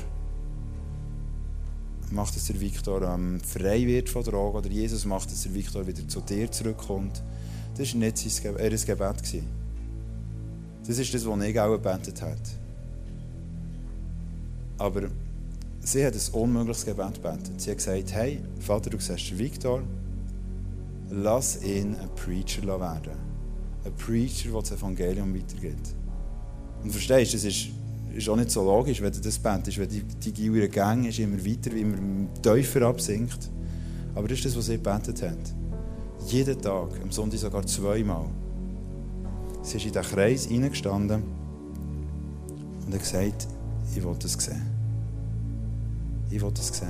macht 2.09 2.35
es 2.35 2.47
der 2.47 2.59
Viktor 2.59 3.01
ähm, 3.03 3.39
frei 3.39 3.85
wird 3.85 4.09
von 4.09 4.23
Drogen, 4.23 4.57
oder 4.57 4.69
Jesus 4.69 5.05
macht 5.05 5.31
es 5.31 5.43
der 5.43 5.53
Viktor 5.53 5.85
wieder 5.85 6.07
zu 6.07 6.21
dir 6.21 6.51
zurückkommt. 6.51 7.21
Das 7.77 7.93
war 7.93 7.99
nicht 7.99 8.17
sein 8.17 8.55
Gebet. 8.85 9.43
Das 10.87 10.97
ist 10.97 11.13
das, 11.13 11.25
was 11.27 11.41
ich 11.43 11.59
auch 11.59 11.71
gebetet 11.73 12.21
habe. 12.23 12.35
Aber 14.79 15.09
sie 15.91 16.05
hat 16.05 16.13
ein 16.13 16.33
unmögliches 16.33 16.85
Gebet 16.85 17.15
gebetet. 17.15 17.59
Sie 17.59 17.71
hat 17.71 17.77
gesagt, 17.77 18.13
hey, 18.13 18.41
Vater, 18.59 18.89
du 18.91 18.99
siehst 18.99 19.37
Viktor, 19.37 19.81
lass 21.09 21.63
ihn 21.63 21.95
ein 21.95 22.09
Preacher 22.15 22.61
werden. 22.67 23.13
Ein 23.83 23.95
Preacher, 23.95 24.51
der 24.51 24.59
das 24.59 24.71
Evangelium 24.73 25.33
weitergibt. 25.33 25.95
Und 26.83 26.91
verstehst 26.91 27.33
du, 27.33 27.37
das 27.37 27.45
ist, 27.45 27.69
ist 28.13 28.29
auch 28.29 28.35
nicht 28.35 28.51
so 28.51 28.63
logisch, 28.63 29.01
wenn 29.01 29.11
du 29.11 29.19
das 29.19 29.39
betest, 29.39 29.77
wenn 29.79 29.89
die, 29.89 30.03
die 30.03 30.31
Gier 30.31 30.67
Gang 30.67 31.07
ist, 31.07 31.19
immer 31.19 31.43
weiter, 31.43 31.71
immer 31.73 31.97
tiefer 32.41 32.83
absinkt. 32.83 33.49
Aber 34.13 34.27
das 34.27 34.37
ist 34.37 34.45
das, 34.45 34.57
was 34.57 34.67
sie 34.67 34.77
gebetet 34.77 35.21
hat. 35.23 35.53
Jeden 36.27 36.61
Tag, 36.61 36.89
am 37.01 37.11
Sonntag 37.11 37.39
sogar 37.39 37.65
zweimal. 37.65 38.25
Sie 39.63 39.77
ist 39.77 39.85
in 39.85 39.91
diesen 39.91 40.03
Kreis 40.03 40.45
hineingestanden 40.45 41.23
und 42.85 42.93
hat 42.93 42.99
gesagt, 42.99 43.47
ich 43.95 44.03
will 44.03 44.15
das 44.19 44.33
sehen. 44.33 44.78
Ich 46.31 46.41
will 46.41 46.51
das 46.51 46.67
sehen. 46.67 46.87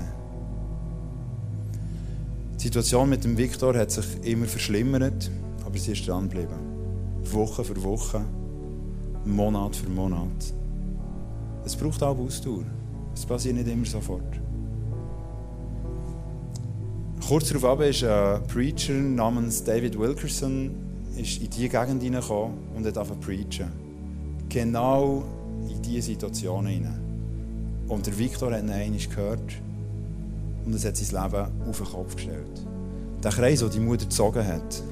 Die 2.60 2.63
Situation 2.63 3.10
mit 3.10 3.23
dem 3.23 3.38
Viktor 3.38 3.73
hat 3.78 3.91
sich 3.91 4.06
immer 4.23 4.45
verschlimmert, 4.45 5.32
aber 5.65 5.78
sie 5.78 5.93
ist 5.93 6.08
dran 6.08 6.28
geblieben. 6.28 6.60
Woche 7.23 7.63
für 7.63 7.82
Woche, 7.84 8.21
Monat 9.25 9.75
für 9.75 9.89
Monat. 9.89 10.54
Es 11.63 11.75
braucht 11.75 12.04
auch 12.04 12.17
Ausdauer. 12.17 12.65
Es 13.13 13.25
passiert 13.25 13.56
nicht 13.56 13.67
immer 13.67 13.86
sofort. 13.86 14.39
Kurz 17.25 17.49
darauf 17.49 17.80
ist 17.82 18.04
ein 18.04 18.45
Preacher 18.47 18.93
namens 18.93 19.63
David 19.63 19.97
Wilkerson 19.97 20.71
ist 21.15 21.41
in 21.41 21.49
diese 21.49 21.69
Gegend 21.69 22.02
hineingekommen 22.02 22.58
und 22.75 22.86
hat 22.86 22.97
angefangen 22.97 23.21
zu 23.21 23.28
preachen. 23.28 23.71
Genau 24.49 25.23
in 25.69 25.82
diese 25.82 26.08
Situation 26.08 26.65
hinein. 26.65 27.08
Und 27.89 28.06
der 28.06 28.17
Viktor 28.17 28.54
hat 28.54 28.62
ihn 28.62 28.69
einmal 28.69 28.99
gehört 28.99 29.62
und 30.65 30.75
es 30.75 30.86
hat 30.86 30.95
sein 30.95 31.23
Leben 31.23 31.69
auf 31.69 31.78
den 31.78 31.88
Kopf 31.88 32.15
gestellt. 32.15 32.65
Der 33.23 33.32
Kreis, 33.32 33.60
den 33.60 33.71
die 33.71 33.80
Mutter 33.80 34.06
gezogen 34.06 34.45
hat, 34.45 34.84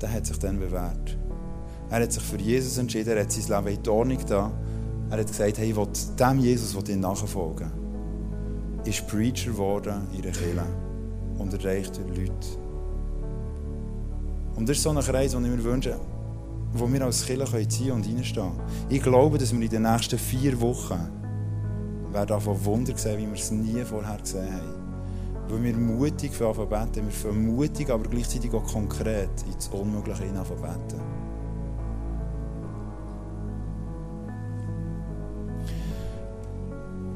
der 0.00 0.12
hat 0.12 0.26
sich 0.26 0.38
dann 0.38 0.58
bewährt. 0.58 1.16
Er 1.90 2.02
hat 2.02 2.12
sich 2.12 2.22
für 2.22 2.38
Jesus 2.38 2.78
entschieden, 2.78 3.10
er 3.10 3.22
hat 3.22 3.30
sein 3.30 3.64
Leben 3.64 3.76
in 3.76 3.82
die 3.82 3.90
Ordnung 3.90 4.18
da. 4.26 4.50
Er 5.10 5.18
hat 5.18 5.26
gesagt, 5.26 5.58
hey, 5.58 5.70
ich 5.70 5.76
will 5.76 5.88
dem 6.18 6.38
Jesus 6.38 6.74
will 6.74 6.88
ihn 6.88 7.00
nachfolgen. 7.00 7.70
Ist 8.84 9.06
Preacher 9.06 9.50
geworden 9.50 10.06
in 10.14 10.22
der 10.22 10.32
Kirche 10.32 10.64
und 11.36 11.52
erreicht 11.52 12.00
Leute. 12.08 12.32
Und 14.56 14.68
das 14.68 14.78
ist 14.78 14.82
so 14.82 14.90
ein 14.90 14.98
Kreis, 14.98 15.32
den 15.32 15.44
ich 15.44 15.50
mir 15.50 15.62
wünsche, 15.62 15.98
wo 16.72 16.92
wir 16.92 17.02
als 17.02 17.26
Kirche 17.26 17.66
ziehen 17.68 17.92
und 17.92 18.06
reinstehen 18.06 18.52
Ich 18.88 19.02
glaube, 19.02 19.38
dass 19.38 19.52
wir 19.52 19.60
in 19.60 19.68
den 19.68 19.82
nächsten 19.82 20.18
vier 20.18 20.60
Wochen 20.60 21.08
werden 22.12 22.40
von 22.40 22.64
Wunder 22.64 22.96
sehen, 22.96 23.18
wie 23.18 23.26
wir 23.26 23.34
es 23.34 23.50
nie 23.50 23.82
vorher 23.84 24.18
gesehen 24.18 24.52
haben. 24.52 24.80
Weil 25.48 25.62
wir 25.64 25.76
mutig 25.76 26.32
für 26.32 26.52
beten, 26.52 27.06
wir 27.06 27.10
für 27.10 27.32
mutig, 27.32 27.90
aber 27.90 28.08
gleichzeitig 28.08 28.52
auch 28.52 28.64
konkret 28.64 29.30
ins 29.52 29.68
Unmögliche 29.68 30.24
hinein 30.24 30.44
beten. 30.44 31.00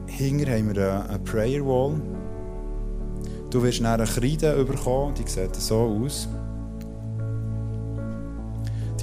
Hinter 0.07 0.53
haben 0.53 0.75
wir 0.75 1.09
eine 1.09 1.19
Prayer 1.21 1.65
Wall. 1.65 2.01
Du 3.51 3.63
wirst 3.63 3.81
nachher 3.81 3.95
eine 3.95 4.07
Kreide 4.07 4.65
bekommen, 4.65 5.15
die 5.15 5.29
sieht 5.29 5.55
so 5.57 6.01
aus. 6.05 6.29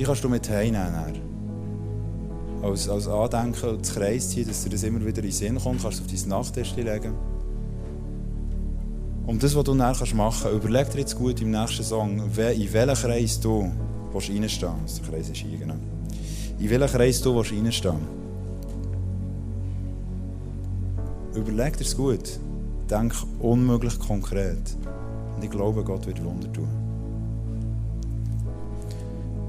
Die 0.01 0.05
kannst 0.07 0.23
du 0.23 0.29
mit 0.29 0.49
heimnehmen. 0.49 1.21
Als, 2.63 2.89
als 2.89 3.07
Andenken 3.07 3.83
zu 3.83 3.93
Kreis 3.93 4.31
ziehen, 4.31 4.47
dass 4.47 4.63
dir 4.63 4.71
das 4.71 4.81
immer 4.81 4.99
wieder 5.01 5.19
in 5.19 5.25
den 5.25 5.31
Sinn 5.31 5.59
kommt, 5.59 5.83
kannst 5.83 5.99
du 5.99 6.03
auf 6.03 6.09
dein 6.09 6.27
Nachttisch 6.27 6.75
legen. 6.75 7.13
Und 9.27 9.43
das, 9.43 9.55
was 9.55 9.63
du 9.63 9.75
dann 9.75 9.95
machen 10.15 10.17
kannst, 10.17 10.45
überleg 10.55 10.89
dir 10.89 11.01
jetzt 11.01 11.15
gut 11.15 11.39
im 11.43 11.51
nächsten 11.51 11.83
Song, 11.83 12.17
in 12.17 12.35
welchen 12.35 12.95
Kreis 12.95 13.39
du 13.39 13.69
reinstehen 14.11 14.73
willst. 14.81 15.01
Der 15.03 15.11
Kreis 15.11 15.29
ist 15.29 15.43
genau. 15.43 15.75
In 16.57 16.67
welchen 16.71 16.87
Kreis 16.87 17.21
du 17.21 17.39
reinstehen. 17.39 18.01
Überleg 21.35 21.77
dir 21.77 21.83
es 21.83 21.95
gut. 21.95 22.39
Denk 22.89 23.13
unmöglich 23.37 23.99
konkret. 23.99 24.75
Und 25.35 25.43
ich 25.43 25.51
glaube, 25.51 25.83
Gott 25.83 26.07
wird 26.07 26.23
Wunder 26.23 26.51
tun. 26.51 26.80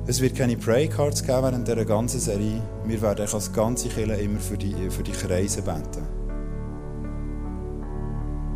Es 0.05 0.21
wird 0.21 0.35
keine 0.35 0.57
Pray-Cards 0.57 1.23
geben 1.23 1.43
während 1.43 1.69
dieser 1.69 1.85
ganzen 1.85 2.19
Serie. 2.19 2.61
Wir 2.85 3.01
werden 3.01 3.29
als 3.33 3.53
ganze 3.53 3.89
Kirche 3.89 4.15
immer 4.15 4.41
für 4.41 4.59
die, 4.59 4.91
für 4.91 5.05
die 5.05 5.13
Kreise 5.13 5.63
beten. 5.63 6.05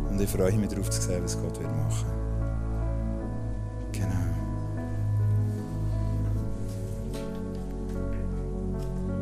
Und 0.09 0.19
ich 0.19 0.29
freue 0.29 0.51
mich 0.57 0.67
darauf 0.67 0.89
zu 0.89 1.01
sehen, 1.01 1.23
was 1.23 1.41
Gott 1.41 1.57
wird 1.57 1.71
machen. 1.71 2.05
Genau. 2.05 2.26